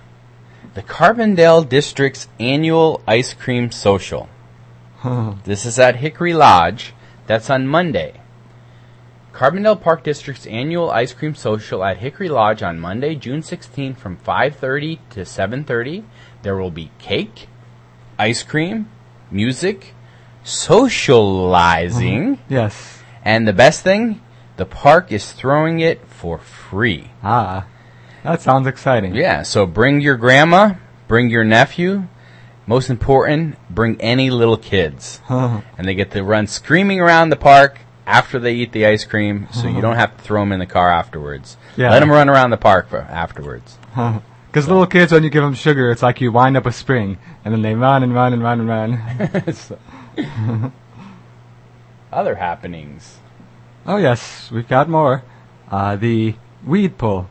The 0.75 0.83
Carbondale 0.83 1.67
District's 1.67 2.27
annual 2.39 3.01
ice 3.07 3.33
cream 3.33 3.71
social. 3.71 4.29
This 5.43 5.65
is 5.65 5.79
at 5.79 5.97
Hickory 5.97 6.33
Lodge. 6.33 6.93
That's 7.27 7.49
on 7.49 7.67
Monday. 7.67 8.21
Carbondale 9.33 9.81
Park 9.81 10.03
District's 10.03 10.45
annual 10.47 10.89
ice 10.91 11.13
cream 11.13 11.35
social 11.35 11.83
at 11.83 11.97
Hickory 11.97 12.29
Lodge 12.29 12.63
on 12.63 12.79
Monday, 12.79 13.15
June 13.15 13.41
16 13.41 13.93
from 13.95 14.15
5:30 14.17 14.99
to 15.09 15.25
7:30. 15.25 16.03
There 16.41 16.55
will 16.55 16.71
be 16.71 16.91
cake, 16.99 17.47
ice 18.17 18.43
cream, 18.43 18.87
music, 19.29 19.93
socializing, 20.43 22.39
Yes. 22.47 23.03
and 23.25 23.47
the 23.47 23.53
best 23.53 23.81
thing, 23.83 24.21
the 24.57 24.65
park 24.65 25.11
is 25.11 25.33
throwing 25.33 25.79
it 25.81 26.07
for 26.07 26.37
free. 26.37 27.11
Ah, 27.23 27.65
that 28.23 28.41
sounds 28.41 28.67
exciting. 28.67 29.15
Yeah, 29.15 29.41
so 29.41 29.65
bring 29.65 29.99
your 29.99 30.15
grandma, 30.15 30.75
bring 31.09 31.29
your 31.29 31.43
nephew, 31.43 32.05
most 32.67 32.89
important, 32.89 33.57
bring 33.69 33.99
any 34.01 34.29
little 34.29 34.57
kids. 34.57 35.21
And 35.77 35.87
they 35.87 35.95
get 35.95 36.11
to 36.11 36.23
run 36.23 36.47
screaming 36.47 36.99
around 36.99 37.29
the 37.29 37.35
park 37.35 37.79
after 38.07 38.39
they 38.39 38.53
eat 38.53 38.71
the 38.71 38.85
ice 38.85 39.03
cream, 39.03 39.47
so 39.51 39.67
you 39.67 39.81
don't 39.81 39.95
have 39.95 40.15
to 40.15 40.23
throw 40.23 40.41
them 40.41 40.51
in 40.51 40.59
the 40.59 40.65
car 40.65 40.91
afterwards. 40.91 41.57
Yeah. 41.75 41.91
Let 41.91 42.01
them 42.01 42.11
run 42.11 42.29
around 42.29 42.51
the 42.51 42.57
park 42.57 42.89
for 42.89 42.99
afterwards. 42.99 43.77
Because 43.93 44.67
little 44.67 44.87
kids, 44.87 45.11
when 45.11 45.23
you 45.23 45.29
give 45.29 45.43
them 45.43 45.53
sugar, 45.53 45.91
it's 45.91 46.03
like 46.03 46.21
you 46.21 46.31
wind 46.31 46.55
up 46.55 46.65
a 46.65 46.71
spring, 46.71 47.17
and 47.43 47.53
then 47.53 47.61
they 47.61 47.75
run 47.75 48.03
and 48.03 48.13
run 48.13 48.33
and 48.33 48.43
run 48.43 48.59
and 48.61 48.69
run. 48.69 50.11
Other 52.11 52.35
happenings. 52.35 53.17
Oh 53.85 53.97
yes, 53.97 54.49
we've 54.51 54.67
got 54.67 54.87
more. 54.87 55.23
Uh, 55.69 55.95
the 55.95 56.35
weed 56.65 56.97
pull. 56.97 57.29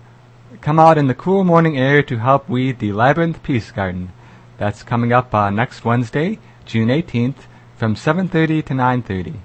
Come 0.60 0.78
out 0.78 0.98
in 0.98 1.06
the 1.06 1.14
cool 1.14 1.44
morning 1.44 1.78
air 1.78 2.02
to 2.02 2.18
help 2.18 2.48
weed 2.48 2.78
the 2.78 2.92
Labyrinth 2.92 3.42
Peace 3.42 3.70
Garden. 3.70 4.12
That's 4.58 4.82
coming 4.82 5.12
up 5.12 5.34
uh, 5.34 5.50
next 5.50 5.84
Wednesday, 5.84 6.38
June 6.64 6.88
18th, 6.88 7.46
from 7.76 7.94
7.30 7.94 8.64
to 8.66 8.74
9.30. 8.74 9.36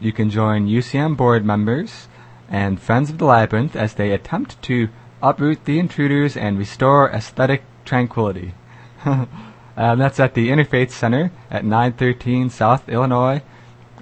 You 0.00 0.12
can 0.12 0.28
join 0.28 0.68
UCM 0.68 1.16
board 1.16 1.44
members 1.44 2.08
and 2.48 2.80
Friends 2.80 3.10
of 3.10 3.18
the 3.18 3.24
Labyrinth 3.24 3.76
as 3.76 3.94
they 3.94 4.12
attempt 4.12 4.60
to 4.62 4.88
uproot 5.22 5.64
the 5.64 5.78
intruders 5.78 6.36
and 6.36 6.58
restore 6.58 7.10
aesthetic 7.10 7.62
tranquility. 7.84 8.54
and 9.04 9.28
that's 9.76 10.20
at 10.20 10.34
the 10.34 10.48
Interfaith 10.48 10.90
Center 10.90 11.32
at 11.50 11.64
913 11.64 12.50
South 12.50 12.88
Illinois 12.88 13.42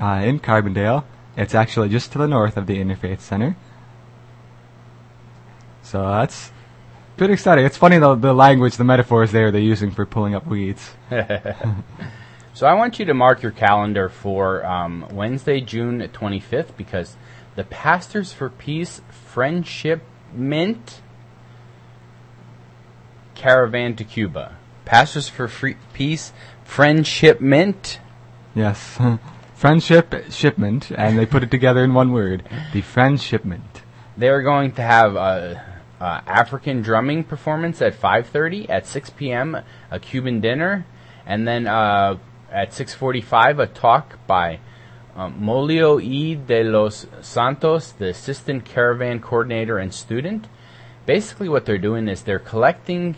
uh, 0.01 0.23
in 0.25 0.41
Carbondale. 0.41 1.05
It's 1.37 1.55
actually 1.55 1.89
just 1.89 2.13
to 2.13 2.19
the 2.19 2.29
north 2.29 2.57
of 2.57 2.67
the 2.67 2.79
Interfaith 2.79 3.21
Center. 3.21 3.57
So 5.83 6.03
that's 6.03 6.51
pretty 7.17 7.35
exciting. 7.35 7.65
It's 7.65 7.77
funny 7.77 7.99
the, 7.99 8.15
the 8.15 8.33
language, 8.33 8.77
the 8.77 8.85
metaphors 8.85 9.33
there 9.33 9.51
they're 9.51 9.61
using 9.61 9.91
for 9.91 10.07
pulling 10.07 10.35
up 10.35 10.47
weeds. 10.47 10.91
So 12.55 12.69
I 12.69 12.75
want 12.75 13.01
you 13.01 13.05
to 13.07 13.15
mark 13.15 13.43
your 13.43 13.51
calendar 13.51 14.09
for 14.09 14.65
um, 14.65 15.09
Wednesday, 15.11 15.61
June 15.61 15.99
25th, 16.01 16.77
because 16.77 17.17
the 17.57 17.65
Pastors 17.65 18.33
for 18.33 18.49
Peace 18.49 19.01
Friendship 19.11 20.03
Mint 20.33 21.01
Caravan 23.35 23.97
to 23.97 24.05
Cuba. 24.05 24.57
Pastors 24.85 25.29
for 25.29 25.49
Free- 25.49 25.79
Peace 25.95 26.33
Friendshipment. 26.65 27.99
Yes. 28.55 29.01
Friendship 29.57 30.31
shipment, 30.31 30.93
and 30.93 31.19
they 31.19 31.27
put 31.27 31.43
it 31.43 31.51
together 31.51 31.83
in 31.83 31.93
one 31.93 32.13
word. 32.13 32.45
The 32.73 32.83
friendshipment. 32.83 33.83
They're 34.17 34.43
going 34.43 34.73
to 34.73 34.83
have 34.83 35.17
a, 35.17 35.74
a 36.05 36.23
African 36.27 36.83
drumming 36.83 37.25
performance 37.25 37.81
at 37.81 37.95
5:30 37.99 38.69
at 38.69 38.87
6 38.87 39.11
p.m. 39.11 39.57
A 39.91 39.99
Cuban 39.99 40.41
dinner, 40.41 40.85
and 41.25 41.49
then 41.49 41.67
uh, 41.67 42.19
at 42.53 42.71
6:45 42.73 43.63
a 43.63 43.67
talk 43.67 44.19
by 44.27 44.61
um, 45.17 45.41
Molio 45.41 46.03
E. 46.03 46.35
de 46.35 46.63
los 46.63 47.07
Santos, 47.23 47.93
the 47.93 48.09
assistant 48.09 48.67
caravan 48.67 49.19
coordinator 49.21 49.79
and 49.79 49.95
student. 49.95 50.47
Basically, 51.07 51.49
what 51.49 51.65
they're 51.65 51.79
doing 51.79 52.09
is 52.09 52.23
they're 52.23 52.39
collecting 52.39 53.17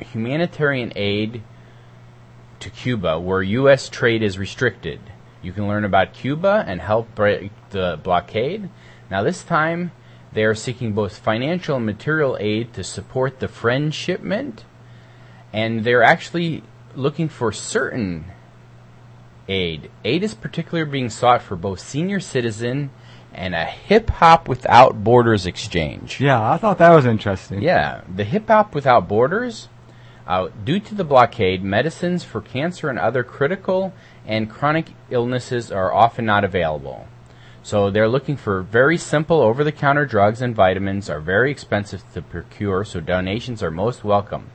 humanitarian 0.00 0.92
aid 0.96 1.42
to 2.60 2.70
Cuba, 2.70 3.20
where 3.20 3.42
U.S. 3.42 3.90
trade 3.90 4.22
is 4.22 4.38
restricted. 4.38 5.00
You 5.42 5.52
can 5.52 5.68
learn 5.68 5.84
about 5.84 6.14
Cuba 6.14 6.64
and 6.66 6.80
help 6.80 7.14
break 7.14 7.52
the 7.70 8.00
blockade. 8.02 8.70
Now, 9.10 9.22
this 9.22 9.44
time, 9.44 9.92
they 10.36 10.44
are 10.44 10.54
seeking 10.54 10.92
both 10.92 11.16
financial 11.16 11.78
and 11.78 11.86
material 11.86 12.36
aid 12.38 12.74
to 12.74 12.84
support 12.84 13.40
the 13.40 13.48
friendshipment, 13.48 14.64
and 15.50 15.82
they're 15.82 16.02
actually 16.02 16.62
looking 16.94 17.26
for 17.26 17.52
certain 17.52 18.26
aid. 19.48 19.90
Aid 20.04 20.22
is 20.22 20.34
particularly 20.34 20.90
being 20.90 21.08
sought 21.08 21.40
for 21.40 21.56
both 21.56 21.80
senior 21.80 22.20
citizen 22.20 22.90
and 23.32 23.54
a 23.54 23.64
hip 23.64 24.10
hop 24.10 24.46
without 24.46 25.02
borders 25.02 25.46
exchange. 25.46 26.20
Yeah, 26.20 26.52
I 26.52 26.58
thought 26.58 26.76
that 26.76 26.94
was 26.94 27.06
interesting. 27.06 27.62
Yeah, 27.62 28.02
the 28.14 28.24
Hip 28.24 28.48
Hop 28.48 28.74
Without 28.74 29.08
Borders. 29.08 29.70
Uh, 30.26 30.48
due 30.66 30.80
to 30.80 30.94
the 30.94 31.04
blockade, 31.04 31.64
medicines 31.64 32.24
for 32.24 32.42
cancer 32.42 32.90
and 32.90 32.98
other 32.98 33.24
critical 33.24 33.94
and 34.26 34.50
chronic 34.50 34.88
illnesses 35.08 35.72
are 35.72 35.94
often 35.94 36.26
not 36.26 36.44
available. 36.44 37.08
So 37.66 37.90
they're 37.90 38.08
looking 38.08 38.36
for 38.36 38.62
very 38.62 38.96
simple 38.96 39.40
over-the-counter 39.40 40.06
drugs 40.06 40.40
and 40.40 40.54
vitamins 40.54 41.10
are 41.10 41.18
very 41.18 41.50
expensive 41.50 42.04
to 42.14 42.22
procure, 42.22 42.84
so 42.84 43.00
donations 43.00 43.60
are 43.60 43.72
most 43.72 44.04
welcome. 44.04 44.52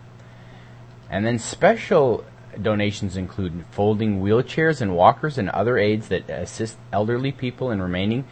And 1.10 1.26
then 1.26 1.38
special 1.38 2.24
donations 2.62 3.18
include 3.18 3.66
folding 3.70 4.22
wheelchairs 4.22 4.80
and 4.80 4.96
walkers 4.96 5.38
and 5.38 5.50
other 5.50 5.78
aids 5.78 6.08
that 6.08 6.30
assist 6.30 6.78
elderly 6.94 7.34
people 7.34 7.70
in 7.70 7.82
remaining 7.82 8.24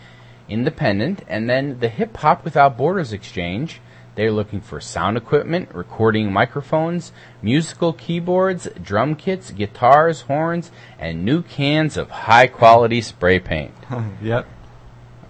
independent. 0.47 1.23
And 1.27 1.49
then 1.49 1.81
the 1.81 1.89
Hip 1.89 2.15
Hop 2.15 2.45
Without 2.45 2.77
Borders 2.77 3.11
Exchange. 3.11 3.81
They're 4.15 4.31
looking 4.31 4.61
for 4.61 4.79
sound 4.79 5.17
equipment, 5.17 5.75
recording 5.75 6.31
microphones, 6.31 7.11
musical 7.41 7.91
keyboards, 7.91 8.69
drum 8.81 9.15
kits, 9.15 9.51
guitars, 9.51 10.21
horns, 10.21 10.71
and 10.97 11.25
new 11.25 11.41
cans 11.41 11.97
of 11.97 12.09
high 12.09 12.47
quality 12.47 13.01
spray 13.01 13.39
paint. 13.39 13.73
yep. 14.21 14.47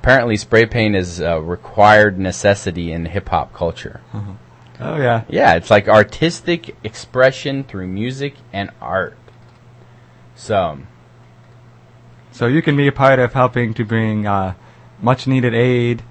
Apparently, 0.02 0.38
spray 0.38 0.66
paint 0.66 0.96
is 0.96 1.20
a 1.20 1.42
required 1.42 2.18
necessity 2.18 2.92
in 2.92 3.06
hip 3.06 3.30
hop 3.30 3.54
culture. 3.54 4.00
Oh 4.80 4.96
yeah. 4.96 5.24
Yeah, 5.28 5.56
it's 5.56 5.70
like 5.70 5.90
artistic 5.90 6.76
expression 6.84 7.66
through 7.66 7.88
music 7.88 8.36
and 8.54 8.70
art. 8.82 9.18
So, 10.36 10.80
So 12.32 12.48
you 12.48 12.62
can 12.62 12.78
be 12.78 12.88
a 12.88 12.94
part 12.94 13.20
of 13.20 13.34
helping 13.34 13.74
to 13.74 13.84
bring 13.84 14.26
uh, 14.26 14.54
much 15.02 15.28
needed 15.28 15.54
aid, 15.54 16.02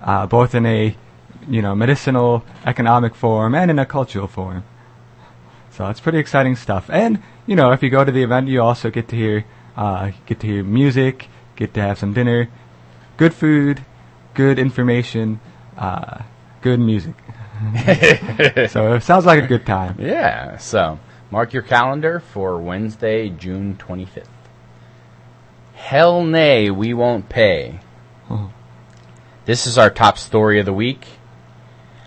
uh, 0.00 0.26
both 0.26 0.54
in 0.54 0.64
a 0.64 0.96
you 1.48 1.62
know 1.62 1.74
medicinal, 1.74 2.44
economic 2.64 3.16
form 3.16 3.56
and 3.56 3.72
in 3.72 3.78
a 3.80 3.86
cultural 3.86 4.28
form. 4.28 4.62
So 5.70 5.88
it's 5.88 5.98
pretty 5.98 6.18
exciting 6.18 6.54
stuff. 6.54 6.88
And 6.90 7.20
you 7.46 7.56
know, 7.56 7.72
if 7.72 7.82
you 7.82 7.90
go 7.90 8.04
to 8.04 8.12
the 8.12 8.22
event, 8.22 8.46
you 8.46 8.62
also 8.62 8.88
get 8.88 9.08
to 9.08 9.16
hear 9.16 9.44
uh, 9.76 10.12
get 10.26 10.38
to 10.40 10.46
hear 10.46 10.62
music, 10.62 11.26
get 11.56 11.74
to 11.74 11.80
have 11.80 11.98
some 11.98 12.12
dinner, 12.12 12.48
good 13.16 13.34
food, 13.34 13.84
good 14.34 14.58
information, 14.58 15.40
uh, 15.76 16.22
good 16.60 16.80
music. 16.80 17.14
so 18.70 18.94
it 18.94 19.02
sounds 19.02 19.24
like 19.26 19.42
a 19.42 19.46
good 19.46 19.64
time. 19.64 19.96
yeah, 20.00 20.56
so 20.56 20.98
mark 21.30 21.52
your 21.52 21.62
calendar 21.62 22.20
for 22.20 22.58
Wednesday, 22.60 23.28
June 23.28 23.76
25th. 23.76 24.26
Hell 25.74 26.24
nay, 26.24 26.70
we 26.70 26.94
won't 26.94 27.28
pay. 27.28 27.80
This 29.44 29.66
is 29.66 29.76
our 29.76 29.90
top 29.90 30.16
story 30.18 30.60
of 30.60 30.66
the 30.66 30.72
week. 30.72 31.06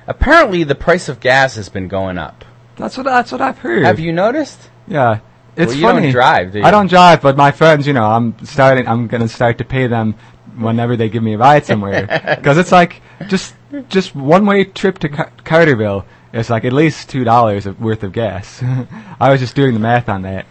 Apparently, 0.08 0.64
the 0.64 0.76
price 0.76 1.10
of 1.10 1.20
gas 1.20 1.56
has 1.56 1.68
been 1.70 1.88
going 1.90 2.18
up. 2.18 2.46
That's 2.78 2.96
what 2.98 3.04
that's 3.04 3.32
what 3.32 3.42
I've 3.42 3.58
heard. 3.60 3.84
Have 3.84 4.00
you 4.00 4.12
noticed? 4.14 4.70
Yeah, 4.88 5.20
it's 5.58 5.70
Well, 5.72 5.76
you 5.76 5.82
don't 5.82 5.96
funny. 5.98 6.12
drive, 6.12 6.52
do 6.54 6.60
you? 6.60 6.66
I 6.66 6.72
don't 6.72 6.88
drive, 6.88 7.22
but 7.22 7.36
my 7.36 7.52
friends, 7.52 7.86
you 7.88 7.94
know, 7.94 8.06
I'm 8.06 8.36
starting. 8.46 8.88
I'm 8.88 9.08
gonna 9.08 9.28
start 9.28 9.58
to 9.58 9.66
pay 9.66 9.88
them 9.88 10.16
whenever 10.58 10.96
they 10.96 11.10
give 11.10 11.24
me 11.24 11.34
a 11.34 11.38
ride 11.38 11.66
somewhere 11.66 12.08
because 12.38 12.58
it's 12.58 12.72
like 12.72 13.02
just 13.28 13.56
just 13.90 14.16
one 14.16 14.46
way 14.46 14.64
trip 14.64 15.00
to 15.00 15.10
Car- 15.10 15.32
Carterville 15.44 16.06
is 16.34 16.50
like 16.50 16.66
at 16.66 16.74
least 16.74 17.10
two 17.10 17.24
dollars 17.24 17.68
worth 17.68 18.04
of 18.04 18.12
gas. 18.12 18.62
I 19.20 19.32
was 19.32 19.40
just 19.40 19.56
doing 19.56 19.74
the 19.74 19.80
math 19.80 20.10
on 20.10 20.24
that. 20.24 20.46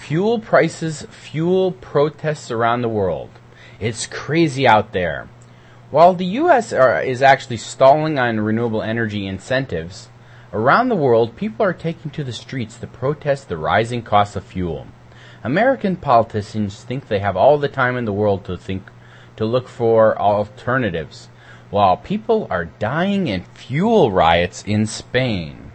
Fuel 0.00 0.38
prices 0.38 1.02
fuel 1.10 1.72
protests 1.72 2.50
around 2.50 2.82
the 2.82 2.88
world. 2.88 3.30
It's 3.80 4.06
crazy 4.06 4.66
out 4.66 4.92
there. 4.92 5.28
While 5.90 6.14
the 6.14 6.24
U.S. 6.24 6.72
Are, 6.72 7.02
is 7.02 7.20
actually 7.20 7.58
stalling 7.58 8.18
on 8.18 8.40
renewable 8.40 8.80
energy 8.80 9.26
incentives, 9.26 10.08
around 10.52 10.88
the 10.88 10.96
world 10.96 11.36
people 11.36 11.66
are 11.66 11.72
taking 11.72 12.10
to 12.12 12.24
the 12.24 12.32
streets 12.32 12.78
to 12.78 12.86
protest 12.86 13.48
the 13.48 13.56
rising 13.56 14.02
cost 14.02 14.36
of 14.36 14.44
fuel. 14.44 14.86
American 15.44 15.96
politicians 15.96 16.84
think 16.84 17.08
they 17.08 17.18
have 17.18 17.36
all 17.36 17.58
the 17.58 17.68
time 17.68 17.96
in 17.96 18.04
the 18.04 18.12
world 18.12 18.44
to 18.44 18.56
think 18.56 18.84
to 19.42 19.46
look 19.46 19.66
for 19.66 20.16
alternatives, 20.20 21.28
while 21.68 21.96
people 21.96 22.46
are 22.48 22.66
dying 22.78 23.26
in 23.26 23.42
fuel 23.42 24.12
riots 24.12 24.62
in 24.62 24.86
Spain. 24.86 25.72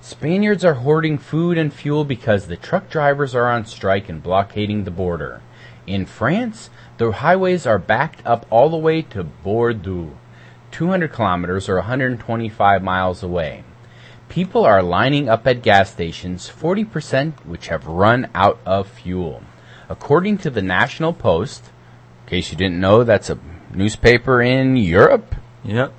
Spaniards 0.00 0.64
are 0.64 0.80
hoarding 0.80 1.18
food 1.18 1.58
and 1.58 1.74
fuel 1.74 2.06
because 2.06 2.46
the 2.46 2.56
truck 2.56 2.88
drivers 2.88 3.34
are 3.34 3.50
on 3.50 3.66
strike 3.66 4.08
and 4.08 4.22
blockading 4.22 4.84
the 4.84 4.90
border. 4.90 5.42
In 5.86 6.06
France, 6.06 6.70
the 6.96 7.12
highways 7.12 7.66
are 7.66 7.78
backed 7.78 8.24
up 8.24 8.46
all 8.48 8.70
the 8.70 8.78
way 8.78 9.02
to 9.02 9.22
Bordeaux, 9.22 10.16
200 10.70 11.12
kilometers 11.12 11.68
or 11.68 11.74
125 11.74 12.82
miles 12.82 13.22
away. 13.22 13.62
People 14.30 14.64
are 14.64 14.82
lining 14.82 15.28
up 15.28 15.46
at 15.46 15.60
gas 15.60 15.90
stations, 15.90 16.48
40% 16.48 17.44
which 17.44 17.68
have 17.68 17.86
run 17.86 18.30
out 18.34 18.58
of 18.64 18.88
fuel. 18.88 19.42
According 19.90 20.38
to 20.38 20.50
the 20.50 20.62
National 20.62 21.12
Post, 21.12 21.70
in 22.26 22.30
case 22.30 22.50
you 22.50 22.58
didn't 22.58 22.80
know, 22.80 23.04
that's 23.04 23.30
a 23.30 23.38
newspaper 23.72 24.42
in 24.42 24.76
Europe. 24.76 25.36
Yep. 25.62 25.92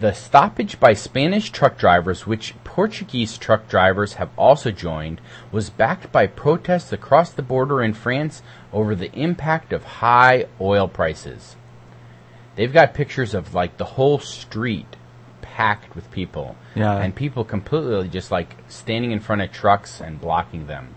The 0.00 0.12
stoppage 0.12 0.80
by 0.80 0.92
Spanish 0.92 1.50
truck 1.50 1.78
drivers, 1.78 2.26
which 2.26 2.54
Portuguese 2.64 3.38
truck 3.38 3.68
drivers 3.68 4.14
have 4.14 4.30
also 4.36 4.72
joined, 4.72 5.20
was 5.52 5.70
backed 5.70 6.10
by 6.10 6.26
protests 6.26 6.92
across 6.92 7.30
the 7.30 7.42
border 7.42 7.80
in 7.80 7.94
France 7.94 8.42
over 8.72 8.96
the 8.96 9.12
impact 9.12 9.72
of 9.72 9.84
high 9.84 10.46
oil 10.60 10.88
prices. 10.88 11.54
They've 12.56 12.72
got 12.72 12.92
pictures 12.92 13.32
of 13.32 13.54
like 13.54 13.76
the 13.76 13.84
whole 13.84 14.18
street 14.18 14.96
packed 15.42 15.94
with 15.94 16.10
people. 16.10 16.56
Yeah. 16.74 16.96
And 16.98 17.14
people 17.14 17.44
completely 17.44 18.08
just 18.08 18.32
like 18.32 18.56
standing 18.68 19.12
in 19.12 19.20
front 19.20 19.42
of 19.42 19.52
trucks 19.52 20.00
and 20.00 20.20
blocking 20.20 20.66
them. 20.66 20.96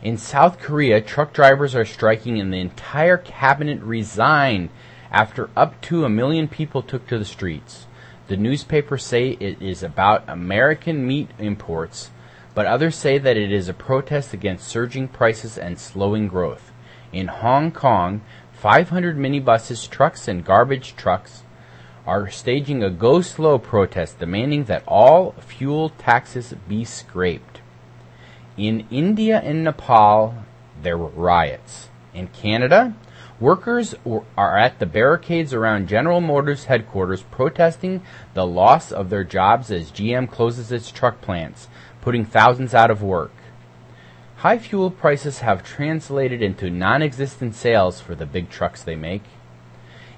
In 0.00 0.16
South 0.16 0.60
Korea, 0.60 1.00
truck 1.00 1.32
drivers 1.32 1.74
are 1.74 1.84
striking 1.84 2.38
and 2.38 2.52
the 2.52 2.60
entire 2.60 3.16
cabinet 3.16 3.82
resigned 3.82 4.68
after 5.10 5.50
up 5.56 5.80
to 5.82 6.04
a 6.04 6.08
million 6.08 6.46
people 6.46 6.82
took 6.82 7.08
to 7.08 7.18
the 7.18 7.24
streets. 7.24 7.86
The 8.28 8.36
newspapers 8.36 9.04
say 9.04 9.30
it 9.40 9.60
is 9.60 9.82
about 9.82 10.28
American 10.28 11.04
meat 11.04 11.30
imports, 11.40 12.10
but 12.54 12.64
others 12.64 12.94
say 12.94 13.18
that 13.18 13.36
it 13.36 13.50
is 13.50 13.68
a 13.68 13.74
protest 13.74 14.32
against 14.32 14.68
surging 14.68 15.08
prices 15.08 15.58
and 15.58 15.80
slowing 15.80 16.28
growth. 16.28 16.70
In 17.12 17.26
Hong 17.26 17.72
Kong, 17.72 18.20
500 18.52 19.16
minibuses, 19.16 19.90
trucks, 19.90 20.28
and 20.28 20.44
garbage 20.44 20.94
trucks 20.94 21.42
are 22.06 22.30
staging 22.30 22.84
a 22.84 22.90
go 22.90 23.20
slow 23.20 23.58
protest 23.58 24.20
demanding 24.20 24.64
that 24.64 24.84
all 24.86 25.32
fuel 25.40 25.90
taxes 25.90 26.54
be 26.68 26.84
scraped. 26.84 27.62
In 28.58 28.88
India 28.90 29.40
and 29.40 29.62
Nepal, 29.62 30.34
there 30.82 30.98
were 30.98 31.10
riots. 31.10 31.90
In 32.12 32.26
Canada, 32.26 32.96
workers 33.38 33.94
are 34.36 34.58
at 34.58 34.80
the 34.80 34.86
barricades 34.86 35.54
around 35.54 35.88
General 35.88 36.20
Motors 36.20 36.64
headquarters 36.64 37.22
protesting 37.30 38.02
the 38.34 38.44
loss 38.44 38.90
of 38.90 39.10
their 39.10 39.22
jobs 39.22 39.70
as 39.70 39.92
GM 39.92 40.28
closes 40.28 40.72
its 40.72 40.90
truck 40.90 41.20
plants, 41.20 41.68
putting 42.00 42.24
thousands 42.24 42.74
out 42.74 42.90
of 42.90 43.00
work. 43.00 43.30
High 44.38 44.58
fuel 44.58 44.90
prices 44.90 45.38
have 45.38 45.62
translated 45.62 46.42
into 46.42 46.68
non 46.68 47.00
existent 47.00 47.54
sales 47.54 48.00
for 48.00 48.16
the 48.16 48.26
big 48.26 48.50
trucks 48.50 48.82
they 48.82 48.96
make. 48.96 49.22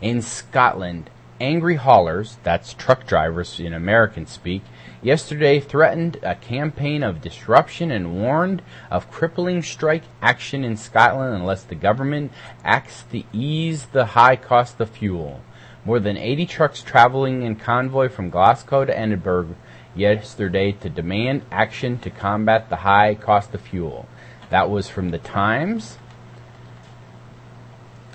In 0.00 0.22
Scotland, 0.22 1.10
angry 1.40 1.76
haulers, 1.76 2.38
that's 2.42 2.74
truck 2.74 3.06
drivers 3.06 3.58
in 3.58 3.72
American 3.72 4.26
speak, 4.26 4.62
yesterday 5.02 5.58
threatened 5.58 6.18
a 6.22 6.34
campaign 6.34 7.02
of 7.02 7.22
disruption 7.22 7.90
and 7.90 8.20
warned 8.20 8.62
of 8.90 9.10
crippling 9.10 9.62
strike 9.62 10.04
action 10.20 10.62
in 10.62 10.76
Scotland 10.76 11.34
unless 11.34 11.64
the 11.64 11.74
government 11.74 12.30
acts 12.62 13.04
to 13.10 13.22
ease 13.32 13.86
the 13.86 14.06
high 14.06 14.36
cost 14.36 14.80
of 14.80 14.90
fuel. 14.90 15.40
More 15.84 15.98
than 15.98 16.18
80 16.18 16.46
trucks 16.46 16.82
traveling 16.82 17.42
in 17.42 17.56
convoy 17.56 18.10
from 18.10 18.28
Glasgow 18.28 18.84
to 18.84 18.98
Edinburgh 18.98 19.56
yesterday 19.94 20.72
to 20.72 20.90
demand 20.90 21.42
action 21.50 21.98
to 22.00 22.10
combat 22.10 22.68
the 22.68 22.76
high 22.76 23.14
cost 23.14 23.54
of 23.54 23.62
fuel. 23.62 24.06
That 24.50 24.68
was 24.68 24.88
from 24.88 25.10
the 25.10 25.18
Times. 25.18 25.96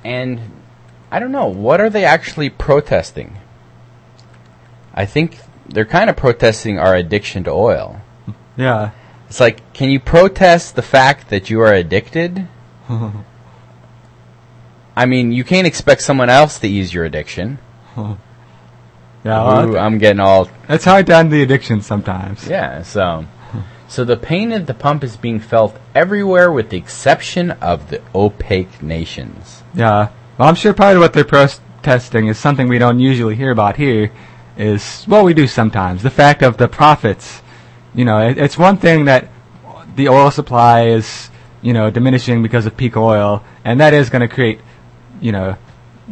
And 0.04 0.40
I 1.12 1.20
don't 1.20 1.32
know, 1.32 1.48
what 1.48 1.80
are 1.80 1.90
they 1.90 2.06
actually 2.06 2.50
protesting? 2.50 3.38
I 4.94 5.06
think 5.06 5.40
they're 5.68 5.86
kind 5.86 6.10
of 6.10 6.16
protesting 6.16 6.80
our 6.80 6.96
addiction 6.96 7.44
to 7.46 7.52
oil. 7.52 8.02
Yeah. 8.58 8.92
It's 9.28 9.40
like, 9.40 9.74
can 9.74 9.90
you 9.90 10.00
protest 10.00 10.76
the 10.76 10.82
fact 10.82 11.30
that 11.30 11.50
you 11.50 11.60
are 11.62 11.74
addicted? 11.74 12.48
I 14.96 15.06
mean, 15.06 15.32
you 15.32 15.44
can't 15.44 15.68
expect 15.68 16.02
someone 16.02 16.30
else 16.30 16.60
to 16.60 16.68
ease 16.68 16.94
your 16.94 17.04
addiction. 17.04 17.60
yeah, 17.98 18.16
well, 19.24 19.70
Ooh, 19.70 19.78
I'm 19.78 19.98
getting 19.98 20.22
all 20.22 20.50
it's 20.70 20.86
hard 20.86 21.08
to 21.08 21.16
end 21.16 21.32
the 21.32 21.42
addiction 21.42 21.82
sometimes. 21.82 22.48
yeah. 22.50 22.82
So, 22.84 23.26
so 23.88 24.06
the 24.06 24.16
pain 24.16 24.52
at 24.54 24.68
the 24.68 24.74
pump 24.74 25.04
is 25.04 25.18
being 25.18 25.40
felt 25.40 25.78
everywhere, 25.94 26.52
with 26.52 26.70
the 26.70 26.78
exception 26.78 27.52
of 27.52 27.90
the 27.90 28.00
OPEC 28.14 28.82
nations. 28.82 29.64
Yeah. 29.74 30.10
Well, 30.38 30.50
I'm 30.50 30.56
sure 30.56 30.74
part 30.74 30.98
of 30.98 31.02
what 31.02 31.14
they're 31.14 31.24
protesting 31.24 32.28
is 32.28 32.38
something 32.38 32.68
we 32.68 32.78
don't 32.78 33.00
usually 33.00 33.36
hear 33.36 33.52
about 33.52 33.78
here. 33.78 34.12
Is 34.58 35.06
well, 35.08 35.24
we 35.24 35.34
do 35.34 35.48
sometimes. 35.48 36.04
The 36.04 36.10
fact 36.10 36.42
of 36.42 36.58
the 36.58 36.68
profits. 36.68 37.42
You 37.94 38.04
know, 38.04 38.20
it, 38.20 38.38
it's 38.38 38.58
one 38.58 38.76
thing 38.78 39.06
that 39.06 39.30
the 39.96 40.10
oil 40.10 40.32
supply 40.32 40.88
is, 40.88 41.30
you 41.62 41.72
know, 41.72 41.90
diminishing 41.90 42.44
because 42.44 42.66
of 42.66 42.76
peak 42.76 42.98
oil, 42.98 43.44
and 43.64 43.80
that 43.80 43.94
is 43.94 44.10
going 44.10 44.28
to 44.28 44.34
create, 44.34 44.60
you 45.22 45.32
know, 45.32 45.58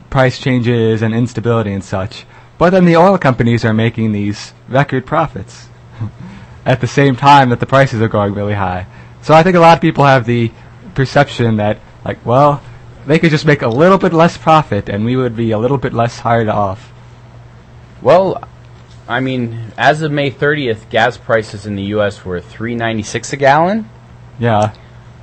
price 0.10 0.40
changes 0.40 1.02
and 1.02 1.14
instability 1.14 1.74
and 1.74 1.84
such. 1.84 2.26
But 2.58 2.70
then 2.70 2.86
the 2.86 2.96
oil 2.96 3.18
companies 3.18 3.66
are 3.66 3.74
making 3.74 4.14
these 4.14 4.54
record 4.70 5.06
profits 5.06 5.68
at 6.66 6.80
the 6.80 6.88
same 6.88 7.18
time 7.18 7.50
that 7.50 7.60
the 7.60 7.66
prices 7.66 8.02
are 8.02 8.08
going 8.08 8.34
really 8.34 8.54
high. 8.54 8.88
So 9.22 9.34
I 9.34 9.44
think 9.44 9.58
a 9.58 9.60
lot 9.60 9.78
of 9.78 9.82
people 9.82 10.06
have 10.06 10.26
the 10.26 10.52
perception 10.96 11.58
that, 11.58 11.80
like, 12.06 12.26
well, 12.26 12.62
they 13.06 13.20
could 13.20 13.32
just 13.32 13.46
make 13.46 13.62
a 13.62 13.68
little 13.68 13.98
bit 13.98 14.14
less 14.14 14.38
profit 14.38 14.90
and 14.90 15.06
we 15.06 15.16
would 15.16 15.36
be 15.36 15.52
a 15.52 15.58
little 15.58 15.78
bit 15.78 15.94
less 15.94 16.20
hard 16.20 16.48
off. 16.48 16.92
Well, 18.02 18.44
I 19.08 19.20
mean, 19.20 19.72
as 19.78 20.02
of 20.02 20.12
May 20.12 20.32
30th, 20.32 20.90
gas 20.90 21.18
prices 21.18 21.66
in 21.66 21.76
the 21.76 21.84
U.S. 21.96 22.24
were 22.24 22.40
3.96 22.40 23.34
a 23.34 23.38
gallon. 23.38 23.90
Yeah. 24.40 24.74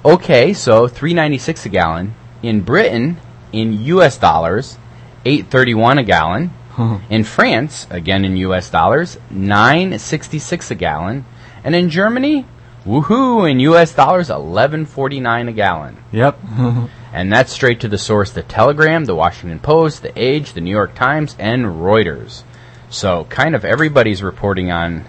Okay, 0.05 0.53
so 0.53 0.87
3.96 0.87 1.67
a 1.67 1.69
gallon. 1.69 2.15
In 2.43 2.63
Britain, 2.63 3.19
in 3.53 3.73
U.S. 3.85 4.17
dollars, 4.19 4.79
8.31 5.25 6.01
a 6.01 6.03
gallon. 6.03 6.51
in 7.11 7.25
France, 7.25 7.87
again 7.91 8.25
in 8.25 8.37
U.S. 8.37 8.71
dollars, 8.71 9.19
9.66 9.33 10.71
a 10.71 10.75
gallon. 10.75 11.25
And 11.65 11.75
in 11.75 11.91
Germany, 11.91 12.47
woohoo, 12.85 13.51
in 13.51 13.61
U.S. 13.61 13.93
dollars, 13.95 14.29
11.49 14.29 15.49
a 15.49 15.53
gallon. 15.53 15.99
Yep. 16.13 16.39
And 17.13 17.33
that's 17.33 17.53
straight 17.53 17.81
to 17.81 17.89
the 17.89 17.99
source 17.99 18.31
the 18.31 18.43
Telegram, 18.43 19.05
the 19.05 19.15
Washington 19.15 19.59
Post, 19.59 20.03
the 20.03 20.13
Age, 20.17 20.53
the 20.53 20.61
New 20.61 20.71
York 20.71 20.95
Times, 20.95 21.35
and 21.39 21.65
Reuters. 21.67 22.45
So 22.89 23.25
kind 23.25 23.55
of 23.55 23.65
everybody's 23.65 24.23
reporting 24.23 24.71
on. 24.71 25.05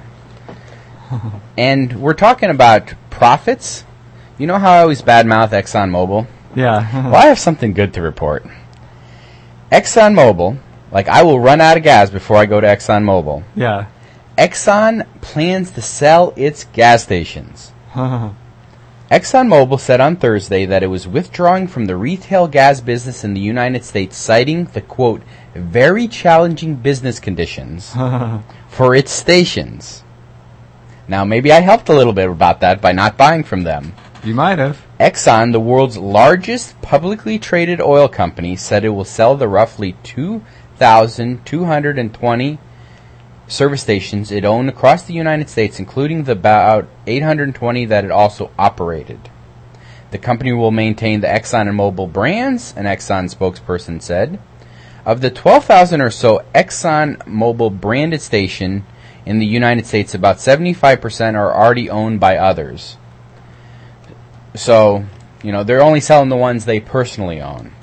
And 1.57 2.01
we're 2.01 2.13
talking 2.13 2.49
about 2.49 2.93
profits. 3.09 3.83
You 4.37 4.47
know 4.47 4.57
how 4.57 4.71
I 4.71 4.79
always 4.79 5.01
badmouth 5.01 5.49
ExxonMobil? 5.49 6.25
yeah. 6.55 7.07
Well, 7.09 7.15
I 7.17 7.25
have 7.25 7.37
something 7.37 7.73
good 7.73 7.93
to 7.95 8.01
report. 8.01 8.45
ExxonMobil, 9.71 10.57
like 10.91 11.07
I 11.07 11.23
will 11.23 11.39
run 11.39 11.61
out 11.61 11.77
of 11.77 11.83
gas 11.83 12.09
before 12.09 12.37
I 12.37 12.45
go 12.45 12.59
to 12.61 12.67
ExxonMobil. 12.67 13.43
yeah. 13.55 13.87
Exxon 14.37 15.05
plans 15.21 15.71
to 15.71 15.81
sell 15.81 16.33
its 16.37 16.63
gas 16.63 17.03
stations. 17.03 17.71
ExxonMobil 19.11 19.77
said 19.77 19.99
on 19.99 20.15
Thursday 20.15 20.65
that 20.65 20.83
it 20.83 20.87
was 20.87 21.05
withdrawing 21.05 21.67
from 21.67 21.83
the 21.83 21.97
retail 21.97 22.47
gas 22.47 22.79
business 22.79 23.25
in 23.25 23.33
the 23.33 23.41
United 23.41 23.83
States, 23.83 24.15
citing 24.15 24.63
the 24.67 24.79
quote, 24.79 25.21
very 25.53 26.07
challenging 26.07 26.75
business 26.75 27.19
conditions 27.19 27.93
for 28.69 28.95
its 28.95 29.11
stations. 29.11 30.05
Now, 31.09 31.25
maybe 31.25 31.51
I 31.51 31.59
helped 31.59 31.89
a 31.89 31.93
little 31.93 32.13
bit 32.13 32.29
about 32.29 32.61
that 32.61 32.79
by 32.79 32.93
not 32.93 33.17
buying 33.17 33.43
from 33.43 33.63
them. 33.63 33.95
you 34.23 34.33
might 34.33 34.59
have. 34.59 34.81
Exxon, 34.97 35.51
the 35.51 35.59
world's 35.59 35.97
largest 35.97 36.81
publicly 36.81 37.37
traded 37.37 37.81
oil 37.81 38.07
company, 38.07 38.55
said 38.55 38.85
it 38.85 38.91
will 38.91 39.03
sell 39.03 39.35
the 39.35 39.49
roughly 39.49 39.97
2,220 40.03 42.59
service 43.51 43.81
stations 43.81 44.31
it 44.31 44.45
owned 44.45 44.69
across 44.69 45.03
the 45.03 45.13
United 45.13 45.49
States, 45.49 45.77
including 45.77 46.23
the 46.23 46.31
about 46.31 46.87
820 47.05 47.85
that 47.85 48.05
it 48.05 48.11
also 48.11 48.49
operated. 48.57 49.29
The 50.11 50.17
company 50.17 50.53
will 50.53 50.71
maintain 50.71 51.21
the 51.21 51.27
Exxon 51.27 51.67
and 51.67 51.77
Mobil 51.77 52.11
brands, 52.11 52.73
an 52.77 52.85
Exxon 52.85 53.33
spokesperson 53.33 54.01
said. 54.01 54.39
Of 55.05 55.21
the 55.21 55.29
12,000 55.29 55.99
or 55.99 56.09
so 56.09 56.45
Exxon 56.55 57.17
Mobil 57.25 57.77
branded 57.77 58.21
station 58.21 58.85
in 59.25 59.39
the 59.39 59.45
United 59.45 59.85
States, 59.85 60.13
about 60.13 60.37
75% 60.37 61.35
are 61.35 61.53
already 61.53 61.89
owned 61.89 62.19
by 62.19 62.37
others. 62.37 62.97
So, 64.55 65.05
you 65.43 65.51
know, 65.51 65.63
they're 65.63 65.81
only 65.81 66.01
selling 66.01 66.29
the 66.29 66.35
ones 66.35 66.65
they 66.65 66.79
personally 66.79 67.41
own. 67.41 67.73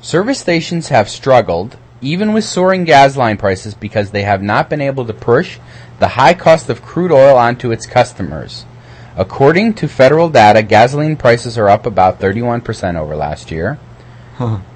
Service 0.00 0.40
stations 0.40 0.88
have 0.88 1.08
struggled, 1.08 1.78
even 2.04 2.32
with 2.32 2.44
soaring 2.44 2.84
gas 2.84 3.16
line 3.16 3.36
prices, 3.36 3.74
because 3.74 4.10
they 4.10 4.22
have 4.22 4.42
not 4.42 4.68
been 4.70 4.80
able 4.80 5.04
to 5.06 5.12
push 5.14 5.58
the 5.98 6.08
high 6.08 6.34
cost 6.34 6.68
of 6.70 6.82
crude 6.82 7.12
oil 7.12 7.36
onto 7.36 7.70
its 7.70 7.86
customers. 7.86 8.64
According 9.16 9.74
to 9.74 9.88
federal 9.88 10.28
data, 10.28 10.62
gasoline 10.62 11.16
prices 11.16 11.56
are 11.56 11.68
up 11.68 11.86
about 11.86 12.20
31% 12.20 12.96
over 12.96 13.14
last 13.14 13.50
year, 13.50 13.78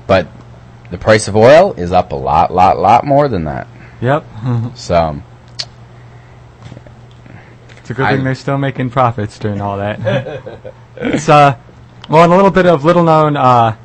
but 0.07 0.29
the 0.91 0.99
price 0.99 1.27
of 1.29 1.37
oil 1.37 1.73
is 1.75 1.91
up 1.93 2.13
a 2.13 2.17
lot, 2.17 2.53
lot, 2.53 2.79
lot 2.79 3.05
more 3.05 3.29
than 3.29 3.45
that. 3.45 3.67
Yep. 4.01 4.25
So, 4.77 5.21
It's 7.79 7.91
a 7.91 7.95
good 7.95 8.07
I- 8.07 8.15
thing 8.17 8.25
they're 8.25 8.35
still 8.35 8.59
making 8.59 8.91
profits 8.91 9.39
during 9.39 9.61
all 9.61 9.79
that. 9.79 9.99
it's 10.97 11.29
uh, 11.29 11.57
well, 12.09 12.25
and 12.25 12.33
a 12.33 12.37
little 12.37 12.51
bit 12.51 12.67
of 12.67 12.85
little 12.85 13.03
known 13.05 13.37
uh, 13.37 13.77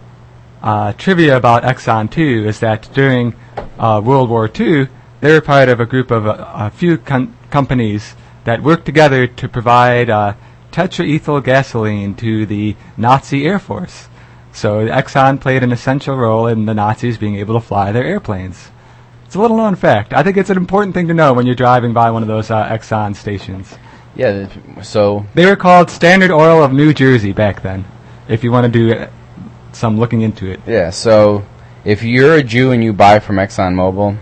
uh, 0.63 0.93
trivia 0.93 1.35
about 1.35 1.63
Exxon 1.63 2.09
too 2.09 2.45
is 2.47 2.59
that 2.61 2.89
during 2.93 3.35
uh, 3.77 4.01
World 4.03 4.29
War 4.29 4.49
II, 4.49 4.87
they 5.19 5.31
were 5.31 5.41
part 5.41 5.69
of 5.69 5.79
a 5.79 5.85
group 5.85 6.09
of 6.09 6.25
a, 6.25 6.51
a 6.55 6.69
few 6.69 6.97
com- 6.97 7.35
companies 7.51 8.15
that 8.45 8.63
worked 8.63 8.85
together 8.85 9.27
to 9.27 9.47
provide 9.49 10.09
uh, 10.09 10.33
tetraethyl 10.71 11.43
gasoline 11.43 12.15
to 12.15 12.45
the 12.45 12.75
Nazi 12.97 13.45
Air 13.45 13.59
Force. 13.59 14.07
So 14.53 14.87
Exxon 14.87 15.41
played 15.41 15.63
an 15.63 15.71
essential 15.71 16.15
role 16.15 16.47
in 16.47 16.65
the 16.65 16.73
Nazis 16.73 17.17
being 17.17 17.35
able 17.35 17.55
to 17.55 17.65
fly 17.65 17.91
their 17.91 18.03
airplanes. 18.03 18.69
It's 19.25 19.35
a 19.35 19.39
little 19.39 19.57
known 19.57 19.75
fact. 19.75 20.13
I 20.13 20.23
think 20.23 20.37
it's 20.37 20.49
an 20.49 20.57
important 20.57 20.93
thing 20.93 21.07
to 21.07 21.13
know 21.13 21.33
when 21.33 21.45
you're 21.45 21.55
driving 21.55 21.91
by 21.91 22.11
one 22.11 22.21
of 22.21 22.27
those 22.27 22.51
uh, 22.51 22.67
Exxon 22.67 23.15
stations. 23.15 23.75
Yeah. 24.15 24.47
So 24.83 25.25
They 25.33 25.45
were 25.45 25.55
called 25.55 25.89
Standard 25.89 26.31
Oil 26.31 26.63
of 26.63 26.71
New 26.71 26.93
Jersey 26.93 27.33
back 27.33 27.63
then. 27.63 27.83
If 28.27 28.43
you 28.43 28.51
want 28.51 28.71
to 28.71 28.71
do 28.71 29.07
uh, 29.73 29.77
some 29.77 29.97
looking 29.97 30.21
into 30.21 30.49
it. 30.49 30.59
yeah. 30.65 30.89
So 30.89 31.43
if 31.85 32.03
you're 32.03 32.35
a 32.35 32.43
Jew 32.43 32.71
and 32.71 32.83
you 32.83 32.93
buy 32.93 33.19
from 33.19 33.37
ExxonMobil, 33.37 34.17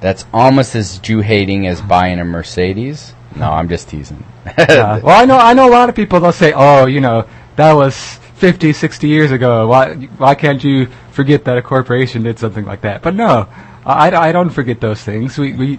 that's 0.00 0.24
almost 0.32 0.74
as 0.74 0.98
Jew 0.98 1.20
hating 1.20 1.66
as 1.66 1.80
buying 1.80 2.18
a 2.20 2.24
Mercedes. 2.24 3.14
No, 3.36 3.50
I'm 3.50 3.68
just 3.68 3.88
teasing. 3.88 4.24
Yeah. 4.46 4.98
well, 5.02 5.20
I 5.20 5.24
know 5.24 5.36
I 5.38 5.52
know 5.54 5.68
a 5.68 5.72
lot 5.72 5.88
of 5.88 5.94
people. 5.94 6.20
They'll 6.20 6.32
say, 6.32 6.52
"Oh, 6.54 6.86
you 6.86 7.00
know, 7.00 7.26
that 7.56 7.72
was 7.72 7.94
50, 8.36 8.72
60 8.72 9.08
years 9.08 9.30
ago. 9.32 9.68
Why 9.68 9.94
why 9.94 10.34
can't 10.34 10.62
you 10.62 10.86
forget 11.10 11.44
that 11.44 11.58
a 11.58 11.62
corporation 11.62 12.22
did 12.22 12.38
something 12.38 12.64
like 12.64 12.80
that?" 12.82 13.02
But 13.02 13.14
no, 13.14 13.48
I, 13.84 14.10
I 14.10 14.32
don't 14.32 14.50
forget 14.50 14.80
those 14.80 15.02
things. 15.02 15.38
We 15.38 15.52
we 15.52 15.78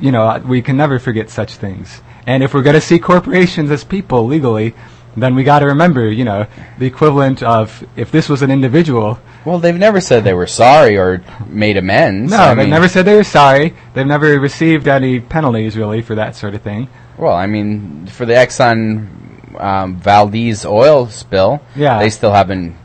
you 0.00 0.12
know 0.12 0.42
we 0.46 0.60
can 0.62 0.76
never 0.76 0.98
forget 0.98 1.30
such 1.30 1.56
things. 1.56 2.02
And 2.26 2.42
if 2.42 2.54
we're 2.54 2.62
going 2.62 2.74
to 2.74 2.80
see 2.80 2.98
corporations 3.00 3.70
as 3.70 3.82
people 3.82 4.26
legally, 4.26 4.74
then 5.16 5.34
we 5.34 5.44
got 5.44 5.58
to 5.60 5.66
remember, 5.66 6.08
you 6.08 6.24
know, 6.24 6.46
the 6.78 6.86
equivalent 6.86 7.42
of 7.42 7.84
if 7.96 8.10
this 8.10 8.28
was 8.28 8.42
an 8.42 8.50
individual. 8.50 9.18
Well, 9.44 9.58
they've 9.58 9.76
never 9.76 10.00
said 10.00 10.24
they 10.24 10.34
were 10.34 10.46
sorry 10.46 10.96
or 10.96 11.22
made 11.46 11.76
amends. 11.76 12.30
No, 12.30 12.38
I 12.38 12.48
they've 12.54 12.58
mean- 12.64 12.70
never 12.70 12.88
said 12.88 13.04
they 13.04 13.16
were 13.16 13.24
sorry. 13.24 13.74
They've 13.94 14.06
never 14.06 14.38
received 14.40 14.86
any 14.88 15.20
penalties 15.20 15.76
really 15.76 16.00
for 16.02 16.14
that 16.14 16.36
sort 16.36 16.54
of 16.54 16.62
thing. 16.62 16.88
Well, 17.18 17.34
I 17.34 17.46
mean, 17.46 18.06
for 18.06 18.24
the 18.24 18.34
Exxon 18.34 19.60
um, 19.60 19.96
Valdez 19.96 20.64
oil 20.64 21.08
spill, 21.08 21.60
Yeah. 21.76 21.98
they 21.98 22.08
still 22.10 22.32
haven't 22.32 22.76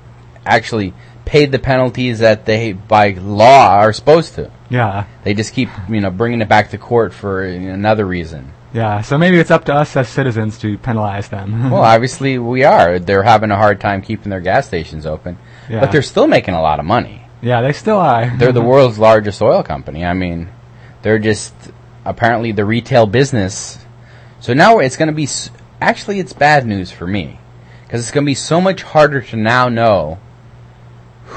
actually 0.46 0.94
paid 1.26 1.52
the 1.52 1.60
penalties 1.60 2.20
that 2.20 2.46
they, 2.46 2.74
by 2.74 3.12
law, 3.12 3.76
are 3.76 3.94
supposed 3.94 4.36
to. 4.36 4.52
Yeah. 4.70 5.06
They 5.24 5.34
just 5.34 5.54
keep, 5.54 5.70
you 5.90 6.02
know, 6.02 6.10
bringing 6.10 6.42
it 6.42 6.50
back 6.50 6.72
to 6.72 6.78
court 6.78 7.13
for 7.13 7.44
another 7.44 8.06
reason. 8.06 8.52
Yeah, 8.73 9.01
so 9.01 9.17
maybe 9.17 9.38
it's 9.39 9.49
up 9.51 9.65
to 9.65 9.73
us 9.73 9.95
as 9.95 10.10
citizens 10.10 10.58
to 10.60 10.77
penalize 10.77 11.30
them. 11.30 11.71
Well, 11.71 11.82
obviously 11.82 12.38
we 12.38 12.63
are. 12.63 12.99
They're 12.99 13.23
having 13.23 13.49
a 13.51 13.56
hard 13.56 13.80
time 13.80 14.01
keeping 14.01 14.30
their 14.30 14.41
gas 14.41 14.67
stations 14.67 15.06
open, 15.06 15.38
Yeah. 15.69 15.80
but 15.80 15.91
they're 15.91 16.01
still 16.01 16.27
making 16.27 16.53
a 16.53 16.62
lot 16.62 16.80
of 16.80 16.86
money. 16.86 17.21
yeah, 17.41 17.62
they 17.62 17.71
still 17.73 17.97
are. 17.97 18.30
They're 18.38 18.51
the 18.51 18.62
world's 18.62 18.99
largest 18.99 19.41
oil 19.41 19.63
company. 19.63 20.03
I 20.06 20.13
mean, 20.13 20.49
they're 21.01 21.19
just 21.19 21.53
apparently 22.03 22.51
the 22.51 22.65
retail 22.65 23.06
business. 23.06 23.77
So 24.39 24.53
now 24.53 24.80
it's 24.80 24.97
going 24.97 25.08
to 25.08 25.13
be 25.15 25.23
s- 25.23 25.49
actually 25.80 26.19
it's 26.19 26.34
bad 26.34 26.65
news 26.65 26.91
for 26.91 27.06
me 27.08 27.39
because 27.84 28.01
it's 28.01 28.12
going 28.12 28.25
to 28.25 28.30
be 28.30 28.36
so 28.36 28.60
much 28.60 28.82
harder 28.84 29.21
to 29.21 29.36
now 29.38 29.69
know 29.69 30.17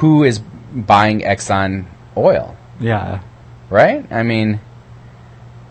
who 0.00 0.24
is 0.24 0.38
buying 0.74 1.20
Exxon 1.20 1.86
oil, 2.16 2.56
yeah, 2.80 3.20
right? 3.68 4.10
I 4.10 4.22
mean, 4.22 4.60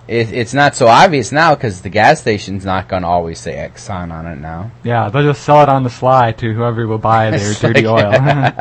it, 0.10 0.32
it's 0.34 0.54
not 0.54 0.76
so 0.76 0.88
obvious 0.88 1.32
now 1.32 1.54
because 1.56 1.82
the 1.82 1.90
gas 1.90 2.20
station's 2.22 2.66
not 2.66 2.88
going 2.90 3.04
to 3.04 3.08
always 3.08 3.40
say 3.40 3.54
Exxon 3.56 4.12
on 4.12 4.26
it 4.26 4.38
now. 4.40 4.72
yeah, 4.84 5.10
they'll 5.10 5.24
just 5.24 5.44
sell 5.44 5.62
it 5.62 5.70
on 5.70 5.84
the 5.84 5.90
sly 5.90 6.32
to 6.34 6.54
whoever 6.54 6.88
will 6.88 6.98
buy 6.98 7.30
their 7.38 7.54
dirty 7.54 7.82
like- 7.88 8.58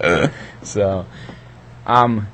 oil. 0.00 0.30
So, 0.62 1.06
um, 1.86 2.26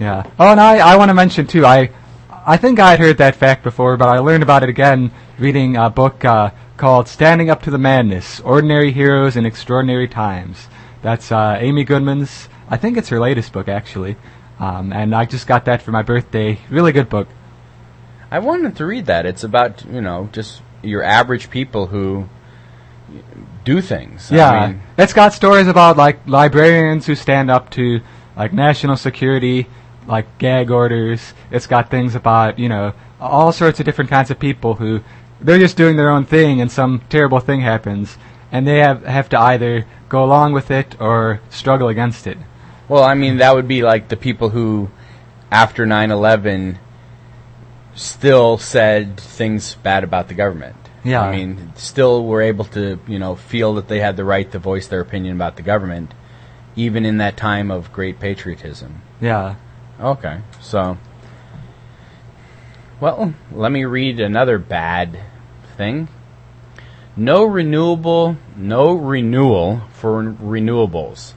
yeah. 0.00 0.24
Oh, 0.38 0.50
and 0.50 0.60
I, 0.60 0.78
I 0.78 0.96
want 0.96 1.10
to 1.10 1.14
mention 1.14 1.46
too. 1.46 1.64
I, 1.64 1.90
I 2.30 2.56
think 2.56 2.78
I 2.80 2.90
had 2.90 3.00
heard 3.00 3.18
that 3.18 3.36
fact 3.36 3.62
before, 3.62 3.96
but 3.96 4.08
I 4.08 4.18
learned 4.18 4.42
about 4.42 4.62
it 4.62 4.68
again 4.68 5.10
reading 5.38 5.76
a 5.76 5.90
book 5.90 6.24
uh, 6.24 6.50
called 6.76 7.08
"Standing 7.08 7.50
Up 7.50 7.62
to 7.62 7.70
the 7.70 7.78
Madness: 7.78 8.40
Ordinary 8.40 8.90
Heroes 8.92 9.36
in 9.36 9.46
Extraordinary 9.46 10.08
Times." 10.08 10.68
That's 11.02 11.30
uh, 11.30 11.56
Amy 11.60 11.84
Goodman's. 11.84 12.48
I 12.68 12.76
think 12.76 12.96
it's 12.96 13.08
her 13.10 13.20
latest 13.20 13.52
book 13.52 13.68
actually, 13.68 14.16
um, 14.58 14.92
and 14.92 15.14
I 15.14 15.24
just 15.24 15.46
got 15.46 15.64
that 15.66 15.82
for 15.82 15.90
my 15.92 16.02
birthday. 16.02 16.58
Really 16.70 16.92
good 16.92 17.08
book. 17.08 17.28
I 18.30 18.38
wanted 18.40 18.76
to 18.76 18.86
read 18.86 19.06
that. 19.06 19.26
It's 19.26 19.44
about 19.44 19.84
you 19.86 20.00
know 20.00 20.28
just 20.32 20.62
your 20.82 21.02
average 21.02 21.50
people 21.50 21.86
who 21.86 22.28
do 23.64 23.80
things. 23.80 24.30
Yeah, 24.30 24.50
I 24.50 24.66
mean, 24.68 24.82
it's 24.96 25.12
got 25.12 25.32
stories 25.32 25.66
about 25.66 25.96
like 25.96 26.20
librarians 26.26 27.06
who 27.06 27.14
stand 27.14 27.50
up 27.50 27.70
to 27.70 28.00
like 28.36 28.52
national 28.52 28.96
security, 28.96 29.66
like 30.06 30.38
gag 30.38 30.70
orders. 30.70 31.32
It's 31.50 31.66
got 31.66 31.90
things 31.90 32.14
about 32.14 32.58
you 32.58 32.68
know 32.68 32.92
all 33.20 33.52
sorts 33.52 33.80
of 33.80 33.86
different 33.86 34.10
kinds 34.10 34.30
of 34.30 34.38
people 34.38 34.74
who 34.74 35.00
they're 35.40 35.58
just 35.58 35.76
doing 35.76 35.96
their 35.96 36.10
own 36.10 36.24
thing, 36.24 36.60
and 36.60 36.70
some 36.70 37.02
terrible 37.08 37.40
thing 37.40 37.60
happens, 37.60 38.18
and 38.52 38.66
they 38.66 38.78
have 38.78 39.04
have 39.04 39.28
to 39.30 39.38
either 39.38 39.86
go 40.08 40.24
along 40.24 40.52
with 40.52 40.70
it 40.70 40.96
or 41.00 41.40
struggle 41.50 41.88
against 41.88 42.26
it. 42.26 42.38
well, 42.88 43.02
I 43.04 43.14
mean 43.14 43.38
that 43.38 43.54
would 43.54 43.68
be 43.68 43.82
like 43.82 44.08
the 44.08 44.16
people 44.16 44.50
who, 44.50 44.90
after 45.50 45.86
9/11, 45.86 46.78
still 47.98 48.58
said 48.58 49.18
things 49.18 49.74
bad 49.76 50.04
about 50.04 50.28
the 50.28 50.34
government. 50.34 50.76
Yeah. 51.04 51.22
I 51.22 51.36
mean, 51.36 51.72
still 51.76 52.26
were 52.26 52.42
able 52.42 52.64
to 52.66 52.98
you 53.06 53.18
know 53.18 53.36
feel 53.36 53.74
that 53.74 53.88
they 53.88 54.00
had 54.00 54.16
the 54.16 54.24
right 54.24 54.50
to 54.52 54.58
voice 54.58 54.88
their 54.88 55.00
opinion 55.00 55.36
about 55.36 55.56
the 55.56 55.62
government, 55.62 56.12
even 56.76 57.04
in 57.04 57.18
that 57.18 57.36
time 57.36 57.70
of 57.70 57.92
great 57.92 58.18
patriotism. 58.20 59.02
Yeah, 59.20 59.56
Okay, 60.00 60.40
so. 60.60 60.96
Well, 63.00 63.34
let 63.52 63.72
me 63.72 63.84
read 63.84 64.20
another 64.20 64.58
bad 64.58 65.18
thing. 65.76 66.08
No 67.16 67.44
renewable, 67.44 68.36
no 68.56 68.92
renewal 68.92 69.82
for 69.92 70.22
renewables. 70.22 71.34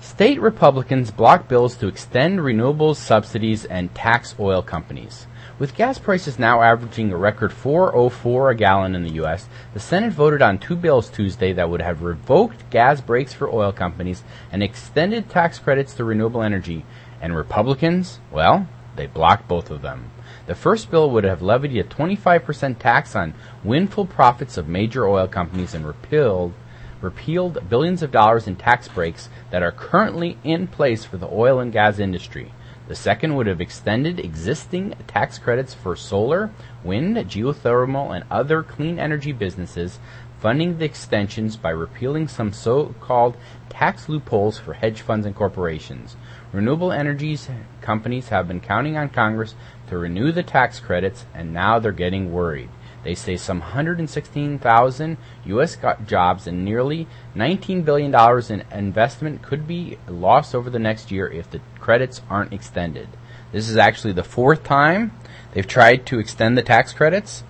State 0.00 0.40
Republicans 0.40 1.10
block 1.10 1.48
bills 1.48 1.76
to 1.76 1.88
extend 1.88 2.40
renewables 2.40 2.96
subsidies 2.96 3.64
and 3.64 3.94
tax 3.94 4.34
oil 4.38 4.62
companies. 4.62 5.26
With 5.58 5.74
gas 5.74 5.98
prices 5.98 6.38
now 6.38 6.60
averaging 6.60 7.10
a 7.10 7.16
record 7.16 7.50
4.04 7.50 8.52
a 8.52 8.54
gallon 8.54 8.94
in 8.94 9.04
the 9.04 9.14
U.S., 9.14 9.48
the 9.72 9.80
Senate 9.80 10.12
voted 10.12 10.42
on 10.42 10.58
two 10.58 10.76
bills 10.76 11.08
Tuesday 11.08 11.54
that 11.54 11.70
would 11.70 11.80
have 11.80 12.02
revoked 12.02 12.68
gas 12.68 13.00
breaks 13.00 13.32
for 13.32 13.48
oil 13.48 13.72
companies 13.72 14.22
and 14.52 14.62
extended 14.62 15.30
tax 15.30 15.58
credits 15.58 15.94
to 15.94 16.04
renewable 16.04 16.42
energy. 16.42 16.84
And 17.22 17.34
Republicans, 17.34 18.20
well, 18.30 18.68
they 18.96 19.06
blocked 19.06 19.48
both 19.48 19.70
of 19.70 19.80
them. 19.80 20.10
The 20.44 20.54
first 20.54 20.90
bill 20.90 21.08
would 21.08 21.24
have 21.24 21.40
levied 21.40 21.74
a 21.78 21.84
25% 21.84 22.78
tax 22.78 23.16
on 23.16 23.32
windfall 23.64 24.04
profits 24.04 24.58
of 24.58 24.68
major 24.68 25.08
oil 25.08 25.26
companies 25.26 25.72
and 25.72 25.86
repealed 25.86 26.52
repealed 27.00 27.66
billions 27.70 28.02
of 28.02 28.10
dollars 28.10 28.46
in 28.46 28.56
tax 28.56 28.88
breaks 28.88 29.30
that 29.50 29.62
are 29.62 29.72
currently 29.72 30.36
in 30.44 30.66
place 30.66 31.06
for 31.06 31.16
the 31.16 31.28
oil 31.28 31.60
and 31.60 31.72
gas 31.72 31.98
industry. 31.98 32.52
The 32.88 32.94
second 32.94 33.34
would 33.34 33.48
have 33.48 33.60
extended 33.60 34.20
existing 34.20 34.94
tax 35.08 35.38
credits 35.38 35.74
for 35.74 35.96
solar, 35.96 36.50
wind, 36.84 37.16
geothermal, 37.16 38.14
and 38.14 38.24
other 38.30 38.62
clean 38.62 39.00
energy 39.00 39.32
businesses, 39.32 39.98
funding 40.38 40.78
the 40.78 40.84
extensions 40.84 41.56
by 41.56 41.70
repealing 41.70 42.28
some 42.28 42.52
so 42.52 42.94
called 43.00 43.36
tax 43.68 44.08
loopholes 44.08 44.58
for 44.58 44.74
hedge 44.74 45.00
funds 45.00 45.26
and 45.26 45.34
corporations. 45.34 46.16
Renewable 46.52 46.92
energies 46.92 47.48
companies 47.80 48.28
have 48.28 48.46
been 48.46 48.60
counting 48.60 48.96
on 48.96 49.08
Congress 49.08 49.56
to 49.88 49.98
renew 49.98 50.30
the 50.30 50.44
tax 50.44 50.78
credits, 50.78 51.26
and 51.34 51.52
now 51.52 51.80
they're 51.80 51.90
getting 51.90 52.32
worried. 52.32 52.68
They 53.06 53.14
say 53.14 53.36
some 53.36 53.60
116,000 53.60 55.16
U.S. 55.44 55.76
jobs 56.08 56.48
and 56.48 56.64
nearly 56.64 57.06
$19 57.36 57.84
billion 57.84 58.12
in 58.50 58.64
investment 58.76 59.42
could 59.42 59.64
be 59.64 59.96
lost 60.08 60.56
over 60.56 60.70
the 60.70 60.80
next 60.80 61.12
year 61.12 61.28
if 61.28 61.48
the 61.48 61.60
credits 61.78 62.20
aren't 62.28 62.52
extended. 62.52 63.06
This 63.52 63.68
is 63.68 63.76
actually 63.76 64.14
the 64.14 64.24
fourth 64.24 64.64
time 64.64 65.12
they've 65.52 65.64
tried 65.64 66.04
to 66.06 66.18
extend 66.18 66.58
the 66.58 66.64
tax 66.64 66.92
credits. 66.92 67.44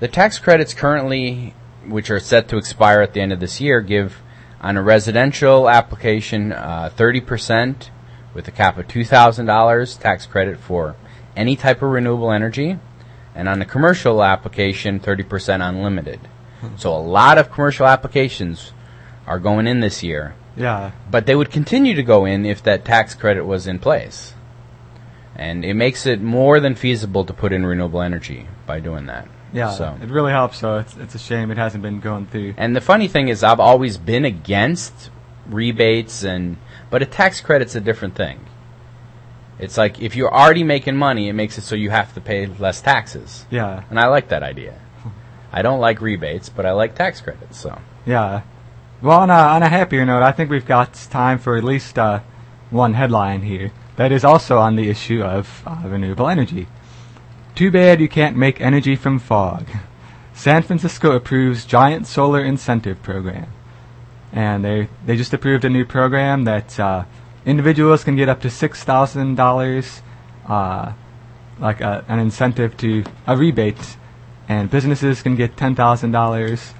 The 0.00 0.08
tax 0.08 0.38
credits 0.38 0.72
currently, 0.72 1.52
which 1.86 2.10
are 2.10 2.18
set 2.18 2.48
to 2.48 2.56
expire 2.56 3.02
at 3.02 3.12
the 3.12 3.20
end 3.20 3.34
of 3.34 3.40
this 3.40 3.60
year, 3.60 3.82
give 3.82 4.22
on 4.62 4.78
a 4.78 4.82
residential 4.82 5.68
application 5.68 6.50
uh, 6.50 6.88
30% 6.96 7.90
with 8.32 8.48
a 8.48 8.52
cap 8.52 8.78
of 8.78 8.88
$2,000 8.88 10.00
tax 10.00 10.24
credit 10.24 10.58
for 10.60 10.96
any 11.36 11.56
type 11.56 11.82
of 11.82 11.90
renewable 11.90 12.32
energy 12.32 12.78
and 13.34 13.48
on 13.48 13.58
the 13.58 13.64
commercial 13.64 14.22
application, 14.22 15.00
30% 15.00 15.66
unlimited. 15.66 16.20
So 16.76 16.96
a 16.96 16.98
lot 16.98 17.36
of 17.36 17.50
commercial 17.50 17.86
applications 17.86 18.72
are 19.26 19.38
going 19.38 19.66
in 19.66 19.80
this 19.80 20.02
year, 20.02 20.34
yeah, 20.56 20.92
but 21.10 21.26
they 21.26 21.34
would 21.34 21.50
continue 21.50 21.94
to 21.94 22.02
go 22.02 22.24
in 22.24 22.46
if 22.46 22.62
that 22.62 22.84
tax 22.86 23.14
credit 23.14 23.44
was 23.44 23.66
in 23.66 23.78
place. 23.78 24.32
And 25.36 25.64
it 25.64 25.74
makes 25.74 26.06
it 26.06 26.22
more 26.22 26.60
than 26.60 26.74
feasible 26.74 27.24
to 27.24 27.32
put 27.34 27.52
in 27.52 27.66
renewable 27.66 28.00
energy 28.00 28.46
by 28.66 28.80
doing 28.80 29.06
that. 29.06 29.28
yeah. 29.52 29.72
So. 29.72 29.98
It 30.00 30.08
really 30.08 30.30
helps. 30.32 30.58
So 30.58 30.78
it's 30.78 30.96
it's 30.96 31.14
a 31.14 31.18
shame 31.18 31.50
it 31.50 31.58
hasn't 31.58 31.82
been 31.82 32.00
going 32.00 32.26
through. 32.28 32.54
And 32.56 32.74
the 32.74 32.80
funny 32.80 33.08
thing 33.08 33.28
is, 33.28 33.42
I've 33.42 33.60
always 33.60 33.98
been 33.98 34.24
against 34.24 35.10
rebates, 35.46 36.24
and 36.24 36.56
but 36.88 37.02
a 37.02 37.06
tax 37.06 37.40
credit's 37.40 37.74
a 37.74 37.80
different 37.80 38.14
thing. 38.14 38.40
It's 39.58 39.78
like 39.78 40.00
if 40.00 40.16
you're 40.16 40.32
already 40.32 40.64
making 40.64 40.96
money, 40.96 41.28
it 41.28 41.32
makes 41.32 41.58
it 41.58 41.62
so 41.62 41.74
you 41.74 41.90
have 41.90 42.12
to 42.14 42.20
pay 42.20 42.46
less 42.46 42.80
taxes, 42.80 43.46
Yeah, 43.50 43.84
and 43.90 43.98
I 44.00 44.06
like 44.06 44.28
that 44.28 44.42
idea. 44.42 44.80
I 45.52 45.62
don't 45.62 45.78
like 45.78 46.00
rebates, 46.00 46.48
but 46.48 46.66
I 46.66 46.72
like 46.72 46.96
tax 46.96 47.20
credits. 47.20 47.58
So 47.58 47.78
Yeah. 48.04 48.42
Well, 49.00 49.20
on 49.20 49.30
a, 49.30 49.34
on 49.34 49.62
a 49.62 49.68
happier 49.68 50.04
note, 50.04 50.22
I 50.22 50.32
think 50.32 50.50
we've 50.50 50.66
got 50.66 50.94
time 50.94 51.38
for 51.38 51.56
at 51.56 51.62
least 51.64 51.98
uh, 51.98 52.20
one 52.70 52.94
headline 52.94 53.42
here 53.42 53.70
that 53.96 54.10
is 54.10 54.24
also 54.24 54.58
on 54.58 54.76
the 54.76 54.88
issue 54.88 55.22
of 55.22 55.62
uh, 55.66 55.82
renewable 55.84 56.28
energy. 56.28 56.66
Too 57.54 57.70
bad 57.70 58.00
you 58.00 58.08
can't 58.08 58.36
make 58.36 58.60
energy 58.60 58.96
from 58.96 59.18
fog. 59.18 59.68
San 60.32 60.62
Francisco 60.62 61.12
approves 61.12 61.64
giant 61.64 62.06
solar 62.08 62.42
incentive 62.44 63.00
program, 63.02 63.52
and 64.32 64.64
they 64.64 64.88
they 65.06 65.16
just 65.16 65.32
approved 65.32 65.64
a 65.64 65.70
new 65.70 65.84
program 65.84 66.44
that 66.44 66.80
uh, 66.80 67.04
individuals 67.46 68.04
can 68.04 68.16
get 68.16 68.28
up 68.28 68.40
to 68.42 68.50
six 68.50 68.82
thousand 68.82 69.36
dollars, 69.36 70.02
uh, 70.46 70.92
like 71.58 71.80
a, 71.80 72.04
an 72.08 72.18
incentive 72.18 72.76
to 72.78 73.04
a 73.26 73.36
rebate, 73.36 73.96
and 74.48 74.70
businesses 74.70 75.22
can 75.22 75.36
get 75.36 75.56
ten 75.56 75.74
thousand 75.74 76.12
dollars, 76.12 76.74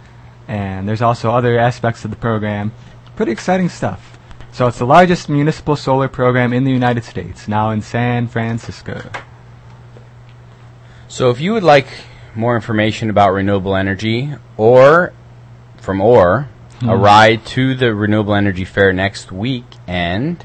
and 0.48 0.88
there's 0.88 1.02
also 1.02 1.30
other 1.30 1.58
aspects 1.58 2.04
of 2.04 2.10
the 2.10 2.16
program. 2.16 2.72
Pretty 3.16 3.32
exciting 3.32 3.68
stuff. 3.68 4.18
So 4.52 4.68
it's 4.68 4.78
the 4.78 4.86
largest 4.86 5.28
municipal 5.28 5.74
solar 5.74 6.08
program 6.08 6.52
in 6.52 6.64
the 6.64 6.70
United 6.70 7.04
States, 7.04 7.48
now 7.48 7.70
in 7.70 7.82
San 7.82 8.28
Francisco. 8.28 9.10
So 11.08 11.30
if 11.30 11.40
you 11.40 11.52
would 11.52 11.62
like 11.62 11.88
more 12.34 12.56
information 12.56 13.10
about 13.10 13.32
renewable 13.32 13.76
energy 13.76 14.34
or 14.56 15.12
from 15.80 16.00
or 16.00 16.48
a 16.82 16.96
ride 16.96 17.46
to 17.46 17.74
the 17.74 17.94
renewable 17.94 18.34
energy 18.34 18.64
fair 18.64 18.92
next 18.92 19.30
week 19.30 19.64
and 19.86 20.44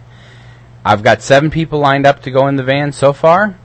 I've 0.89 1.04
got 1.04 1.21
seven 1.21 1.52
people 1.52 1.78
lined 1.78 2.08
up 2.08 2.23
to 2.23 2.32
go 2.32 2.47
in 2.47 2.56
the 2.56 2.63
van 2.63 2.91
so 2.93 3.13
far. 3.13 3.56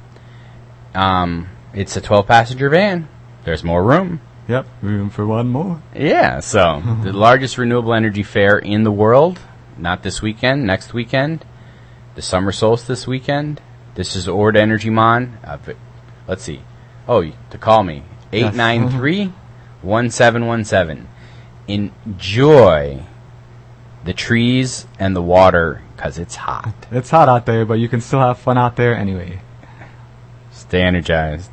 Um, 0.94 1.48
it's 1.72 1.96
a 1.96 2.02
12 2.02 2.26
passenger 2.26 2.68
van. 2.68 3.08
There's 3.44 3.64
more 3.64 3.82
room. 3.82 4.20
Yep, 4.46 4.66
room 4.82 5.08
for 5.08 5.26
one 5.26 5.48
more. 5.48 5.82
Yeah, 5.96 6.40
so 6.40 6.82
the 7.02 7.14
largest 7.14 7.56
renewable 7.56 7.94
energy 7.94 8.22
fair 8.22 8.58
in 8.58 8.84
the 8.84 8.92
world. 8.92 9.40
Not 9.78 10.02
this 10.02 10.20
weekend, 10.20 10.66
next 10.66 10.92
weekend. 10.92 11.46
The 12.14 12.20
summer 12.20 12.52
solstice 12.52 12.88
this 12.88 13.06
weekend. 13.06 13.62
This 13.94 14.16
is 14.16 14.28
Ord 14.28 14.54
Energy 14.54 14.90
Mon. 14.90 15.38
Uh, 15.42 15.56
let's 16.28 16.42
see. 16.42 16.60
Oh, 17.08 17.22
to 17.48 17.56
call 17.56 17.84
me. 17.84 18.02
893 18.34 19.32
1717. 19.80 21.08
Enjoy 21.68 23.02
the 24.04 24.12
trees 24.12 24.86
and 24.98 25.16
the 25.16 25.22
water 25.22 25.82
because 25.96 26.18
it's 26.18 26.36
hot. 26.36 26.74
It's 26.90 27.10
hot 27.10 27.28
out 27.28 27.46
there, 27.46 27.64
but 27.64 27.74
you 27.74 27.88
can 27.88 28.00
still 28.00 28.20
have 28.20 28.38
fun 28.38 28.58
out 28.58 28.76
there 28.76 28.94
anyway. 28.94 29.40
Stay 30.50 30.82
energized. 30.82 31.50